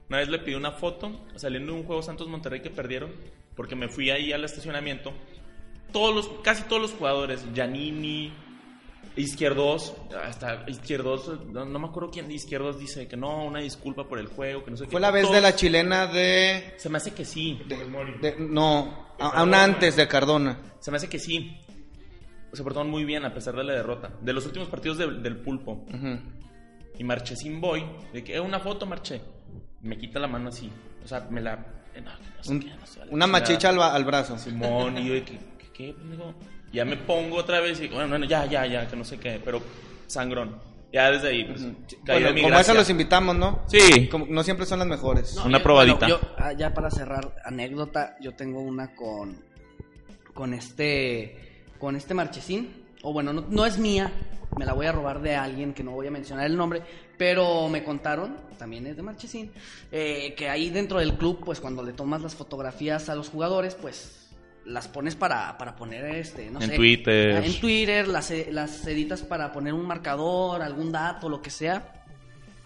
[0.10, 3.12] Una vez le pedí una foto saliendo de un juego Santos Monterrey que perdieron.
[3.56, 5.12] porque me fui ahí al estacionamiento.
[5.92, 8.32] Todos los, casi todos los jugadores, Giannini,
[9.16, 14.08] Izquierdos, hasta Izquierdos, no, no me acuerdo quién de Izquierdos dice que no, una disculpa
[14.08, 14.92] por el juego, que no sé qué.
[14.92, 16.74] Fue la vez Todos- de la chilena de...
[16.78, 17.60] Se me hace que sí.
[17.68, 20.58] de- no, a- aún antes de Cardona.
[20.80, 21.58] Se me hace que sí.
[22.54, 24.12] Se portaron muy bien a pesar de la derrota.
[24.22, 25.86] De los últimos partidos del- del pulpo.
[26.98, 27.86] Y marché sin boy.
[28.14, 29.22] De que, "Eh, una foto, marché.
[29.82, 30.70] Me quita la mano así.
[31.04, 31.54] O sea, me la.
[31.96, 34.38] eh, no, no sé Un- qué, no sé, una machicha al, ba- al brazo.
[34.38, 36.34] Simón, y yo de que, ¿qué, qué, pendejo?
[36.74, 39.42] Ya me pongo otra vez y bueno, bueno, ya, ya, ya, que no sé qué,
[39.44, 39.62] pero
[40.08, 40.58] sangrón.
[40.92, 42.62] Ya desde ahí, pues, Bueno, mi como gracia.
[42.62, 43.64] esas los invitamos, ¿no?
[43.68, 44.08] Sí.
[44.10, 45.36] Como- no siempre son las mejores.
[45.36, 46.08] No, Una yo- probadita.
[46.08, 49.40] bueno, yo, ah, ya para cerrar anécdota, yo tengo una con
[50.34, 51.49] con este
[51.80, 52.84] con este marchesín.
[53.02, 54.12] O bueno, no, no es mía,
[54.58, 56.82] me la voy a robar de alguien que no voy a mencionar el nombre,
[57.18, 59.52] pero me contaron, también es de marchesín,
[59.92, 63.76] eh, que ahí dentro del club, pues cuando le tomas las fotografías a los jugadores,
[63.76, 64.28] pues
[64.66, 67.44] las pones para, para poner este, no En sé, Twitter.
[67.44, 72.04] en Twitter, las, e- las editas para poner un marcador, algún dato, lo que sea.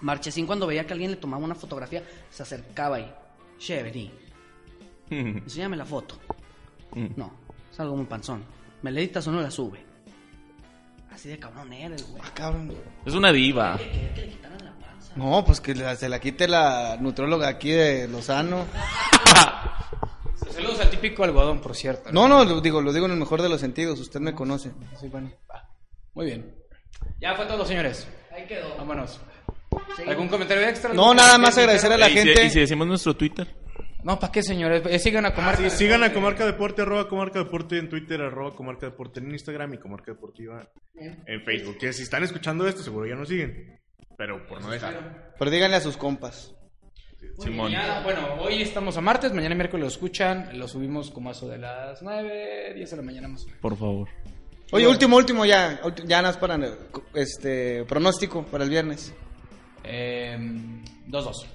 [0.02, 3.10] Marchesín cuando veía que alguien le tomaba una fotografía, se acercaba y,
[3.60, 4.12] che, vení,
[5.12, 6.16] enséñame la foto.
[7.16, 7.32] No,
[7.72, 8.44] es algo muy panzón.
[8.84, 9.84] ¿Me la editas o no la sube?
[11.12, 12.22] Así de cabrón eres, güey.
[12.24, 12.74] Ah, cabrón.
[13.06, 13.80] Es una diva.
[15.16, 18.66] No, pues que la- se la quite la nutróloga aquí de Lozano.
[20.52, 22.12] Saludos al típico algodón, por cierto.
[22.12, 24.00] No, no, lo digo, lo digo en el mejor de los sentidos.
[24.00, 24.72] Usted me conoce.
[25.00, 25.32] Sí, bueno.
[25.50, 25.68] Va.
[26.14, 26.56] Muy bien.
[27.20, 28.08] Ya fue todo, señores.
[28.32, 28.76] Ahí quedó.
[28.78, 29.20] Vámonos.
[30.08, 30.94] ¿Algún comentario extra?
[30.94, 32.46] No, nada más agradecer a la ¿Y si- gente.
[32.46, 33.48] ¿Y si decimos nuestro Twitter?
[34.04, 34.84] No, ¿para qué, señores?
[34.90, 35.70] Eh, sigan a Comarca.
[35.70, 39.76] Sí, sigan a Comarca Deporte, arroba Comarca Deporte en Twitter, arroba Comarca Deporte en Instagram
[39.76, 41.78] y Comarca Deportiva en Facebook.
[41.78, 43.80] Que si están escuchando esto, seguro ya nos siguen.
[44.18, 45.34] Pero por no dejar.
[45.40, 46.54] Pero díganle a sus compas.
[47.40, 47.72] Simón.
[47.72, 51.48] Mañana, bueno, hoy estamos a martes, mañana miércoles lo escuchan, lo subimos como a eso
[51.48, 53.62] de las 9, 10 de la mañana más o menos.
[53.62, 54.10] Por favor.
[54.72, 55.80] Oye, último, último ya.
[56.06, 56.60] Ya nada más para
[57.14, 59.14] este pronóstico para el viernes.
[59.84, 60.38] Eh,
[61.08, 61.46] 2-2.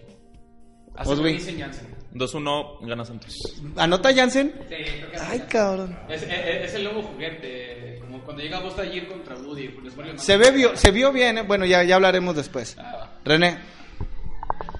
[0.94, 1.22] Así Osby.
[1.22, 1.97] me dicen Jansen.
[2.14, 3.34] 2-1 gana Santos.
[3.76, 4.52] ¿Anota Jansen?
[4.68, 5.98] Sí, creo que es- Ay, cabrón.
[6.08, 6.30] Es, es-
[6.64, 9.70] es el nuevo juguete, como cuando llega Busta ayer contra Woody.
[10.16, 11.42] Se, ve, vio- se vio bien, ¿eh?
[11.42, 12.76] Bueno, ya, ya hablaremos después.
[12.78, 13.10] Ah.
[13.24, 13.58] René.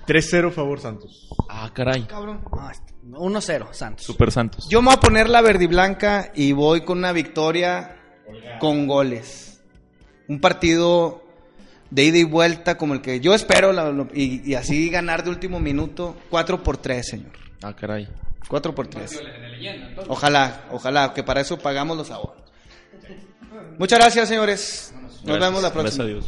[0.07, 1.29] 3-0 favor Santos.
[1.49, 2.03] Ah, caray.
[2.05, 2.41] Cabrón.
[2.51, 4.05] No, este, 1-0, Santos.
[4.07, 4.66] Super Santos.
[4.70, 7.97] Yo me voy a poner la verde y blanca y voy con una victoria
[8.59, 9.62] con goles.
[10.29, 11.24] Un partido
[11.91, 15.24] de ida y vuelta como el que yo espero la- lo- y, y así ganar
[15.24, 17.32] de último minuto 4 por 3, señor.
[17.62, 18.09] Ah, caray.
[18.49, 19.11] 4 por 3.
[19.18, 20.11] De leyenda, entonces.
[20.11, 22.36] Ojalá, ojalá, que para eso pagamos los ahorros.
[23.78, 24.93] Muchas gracias, señores.
[24.95, 25.41] Nos Gracias.
[25.41, 26.05] vemos la Gracias próxima.
[26.05, 26.26] a Dios.